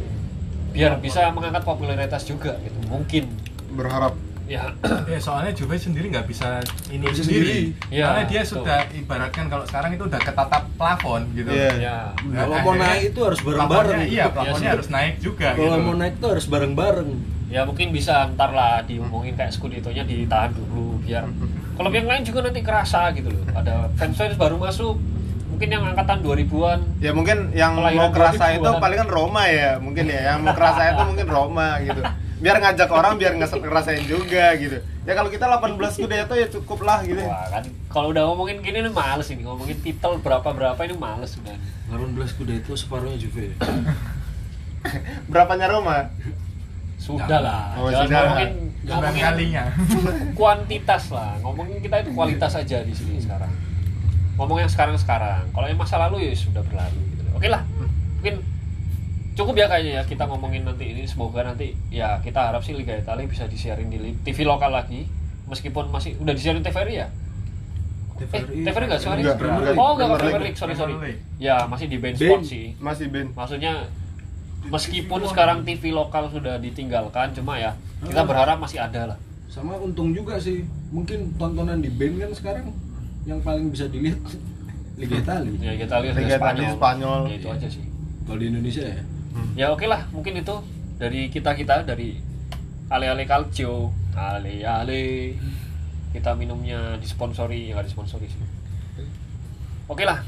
biar 0.72 0.96
bisa 0.96 1.28
mengangkat 1.28 1.62
popularitas 1.62 2.24
juga 2.24 2.56
gitu 2.58 2.76
mungkin 2.88 3.28
berharap 3.70 4.16
ya 4.44 4.72
Ya 5.12 5.18
soalnya 5.18 5.52
Juve 5.52 5.76
sendiri 5.76 6.08
nggak 6.08 6.24
bisa 6.24 6.60
ini 6.88 7.04
Bisa 7.04 7.20
sendiri. 7.22 7.72
sendiri. 7.72 7.92
Ya, 7.92 8.04
Karena 8.06 8.22
dia 8.26 8.42
betul. 8.42 8.52
sudah 8.58 8.78
ibaratkan 8.90 9.44
kalau 9.46 9.64
sekarang 9.64 9.90
itu 9.92 10.04
udah 10.04 10.20
ketatap 10.20 10.62
plafon 10.74 11.22
gitu. 11.32 11.48
Iya. 11.48 11.70
ya 11.78 11.96
Nah, 12.26 12.42
Kalau 12.42 12.56
mau 12.58 12.74
naik 12.74 13.02
itu 13.06 13.20
harus 13.22 13.40
bareng-bareng. 13.40 13.96
plafonnya- 13.96 14.12
Iya, 14.12 14.24
plafonnya 14.28 14.60
Iya, 14.62 14.74
harus 14.74 14.88
naik 14.88 15.14
juga 15.20 15.48
Kalau 15.52 15.68
gitu. 15.70 15.84
mau 15.84 15.94
naik 15.94 16.14
itu 16.14 16.26
harus 16.26 16.46
bareng-bareng. 16.46 17.10
Ya 17.52 17.68
mungkin 17.68 17.92
bisa 17.92 18.32
ntar 18.32 18.56
lah 18.56 18.80
diomongin 18.88 19.36
kayak 19.36 19.52
Scudetto-nya 19.52 20.08
ditahan 20.08 20.56
dulu 20.56 20.96
biar 21.04 21.28
kalau 21.76 21.92
yang 21.92 22.08
lain 22.08 22.24
juga 22.24 22.48
nanti 22.48 22.64
kerasa 22.64 23.12
gitu 23.12 23.28
loh. 23.28 23.44
Ada 23.52 23.92
fans 24.00 24.16
fans 24.16 24.36
baru 24.40 24.56
masuk 24.56 24.96
mungkin 25.52 25.68
yang 25.68 25.84
angkatan 25.84 26.24
2000-an 26.24 26.80
ya 27.04 27.12
mungkin 27.12 27.52
yang 27.52 27.76
mau 27.76 28.08
kerasa 28.08 28.56
2000-an. 28.56 28.56
itu 28.56 28.70
paling 28.80 28.98
kan 29.04 29.08
Roma 29.12 29.42
ya 29.52 29.76
mungkin 29.76 30.04
ya. 30.08 30.20
Yang 30.32 30.38
mau 30.40 30.52
kerasa 30.56 30.80
itu 30.96 31.02
mungkin 31.04 31.28
Roma 31.28 31.68
gitu. 31.84 32.00
Biar 32.42 32.56
ngajak 32.58 32.90
orang 32.90 33.14
biar 33.20 33.32
ngerasain 33.38 34.02
juga 34.08 34.56
gitu. 34.56 34.80
Ya 35.06 35.12
kalau 35.14 35.30
kita 35.30 35.46
18 35.46 35.78
kuda 35.78 36.14
itu 36.26 36.34
ya 36.40 36.46
cukup 36.48 36.78
lah 36.88 37.04
gitu. 37.04 37.20
Wah 37.20 37.46
kan 37.52 37.68
kalau 37.92 38.16
udah 38.16 38.32
ngomongin 38.32 38.64
gini 38.64 38.80
nih 38.80 38.90
males 38.90 39.28
ini. 39.28 39.44
Ngomongin 39.44 39.76
titel 39.84 40.18
berapa 40.24 40.48
berapa 40.48 40.80
ini 40.88 40.96
males 40.96 41.36
udah. 41.36 41.54
18 41.92 42.38
kuda 42.40 42.52
itu 42.64 42.72
separuhnya 42.74 43.20
Juve. 43.20 43.52
berapanya 45.30 45.70
Roma 45.70 46.10
sudah 47.02 47.40
lah. 47.42 47.62
Oh, 47.74 47.90
jangan 47.90 48.06
sudah. 48.06 48.22
ngomongin 48.22 48.50
Sembilan 48.82 48.98
ngomongin 49.02 49.22
kalinya. 49.26 49.64
kuantitas 50.38 51.02
lah. 51.10 51.32
Ngomongin 51.42 51.78
kita 51.82 51.96
itu 52.06 52.10
kualitas 52.14 52.52
aja 52.54 52.78
di 52.86 52.94
sini 52.94 53.18
sekarang. 53.18 53.50
Ngomong 54.38 54.58
yang 54.62 54.70
sekarang 54.70 54.94
sekarang 54.94 55.50
kalau 55.50 55.66
yang 55.66 55.78
masa 55.78 55.98
lalu 55.98 56.30
ya 56.30 56.34
sudah 56.38 56.62
berlalu 56.62 56.98
gitu. 57.14 57.22
Oke 57.34 57.48
lah. 57.50 57.66
Mungkin 58.22 58.38
cukup 59.34 59.54
ya 59.58 59.66
kayaknya 59.66 59.92
ya 59.98 60.02
kita 60.06 60.30
ngomongin 60.30 60.62
nanti 60.62 60.94
ini. 60.94 61.02
Semoga 61.10 61.42
nanti 61.42 61.74
ya 61.90 62.22
kita 62.22 62.38
harap 62.38 62.62
sih 62.62 62.74
Liga 62.78 62.94
Italia 62.94 63.26
bisa 63.26 63.50
disiarin 63.50 63.90
di 63.90 63.98
TV 64.22 64.46
lokal 64.46 64.70
lagi. 64.70 65.10
Meskipun 65.50 65.90
masih 65.90 66.14
udah 66.22 66.32
disiarin 66.32 66.62
TVRI 66.62 66.94
ya? 67.02 67.10
Eh 68.22 68.42
TVRI 68.62 68.86
nggak 68.86 69.02
sorry 69.02 69.26
Enggak, 69.26 69.74
oh 69.74 69.98
nggak 69.98 70.06
Premier 70.06 70.18
Premier 70.22 70.42
League. 70.46 70.54
League. 70.54 70.58
Sorry 70.58 70.74
sorry. 70.78 71.18
Ya 71.42 71.66
masih 71.66 71.90
di 71.90 71.98
band 71.98 72.14
Band. 72.14 72.22
sport 72.22 72.42
sih. 72.46 72.66
Masih 72.78 73.06
Ben 73.10 73.30
maksudnya 73.34 73.90
meskipun 74.64 75.20
sekarang 75.26 75.58
TV 75.62 75.90
lokal 75.90 76.28
sudah 76.28 76.56
ditinggalkan 76.56 77.32
cuma 77.32 77.56
ya 77.56 77.72
kita 78.00 78.22
berharap 78.22 78.58
masih 78.58 78.78
ada 78.78 79.14
lah 79.14 79.18
Sama 79.46 79.76
untung 79.76 80.16
juga 80.16 80.40
sih. 80.40 80.64
Mungkin 80.88 81.36
tontonan 81.36 81.76
di 81.78 81.92
band 81.92 82.16
kan 82.16 82.32
sekarang 82.32 82.66
yang 83.24 83.36
paling 83.38 83.68
bisa 83.68 83.84
dilihat 83.86 84.16
Liga 85.00 85.16
Italia. 85.18 85.52
ya 85.60 85.72
kita 85.76 85.94
lihat 86.00 86.14
Liga 86.16 86.36
Spanyol. 86.36 86.40
Italia, 86.40 86.68
Spanyol. 86.72 87.20
ya 87.28 87.34
itu 87.36 87.48
aja 87.48 87.68
sih 87.68 87.84
Kalau 88.24 88.38
di 88.38 88.46
Indonesia 88.48 88.80
ya. 88.82 89.02
ya 89.54 89.66
oke 89.68 89.84
lah 89.84 90.08
mungkin 90.08 90.36
itu 90.36 90.56
dari 90.96 91.28
kita 91.28 91.52
kita 91.52 91.84
dari 91.84 92.16
ale 92.88 93.06
ale 93.08 93.24
calcio 93.24 93.92
ale 94.12 94.60
ale 94.60 95.00
kita 96.12 96.32
minumnya 96.32 96.96
disponsori 96.96 97.68
ya 97.68 97.76
nggak 97.76 97.88
disponsori 97.88 98.28
sih 98.28 98.40
oke 99.84 100.00
lah 100.00 100.20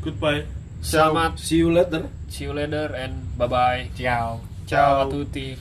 goodbye 0.00 0.44
selamat 0.82 1.38
See 1.38 1.62
you 1.62 1.70
later. 1.70 2.10
see 2.26 2.44
you 2.44 2.52
later 2.52 2.90
and 2.92 3.14
bye 3.38 3.46
bye 3.46 3.86
Ciao. 3.94 4.42
Ciao. 4.66 5.06
a 5.06 5.10
tutti 5.10 5.54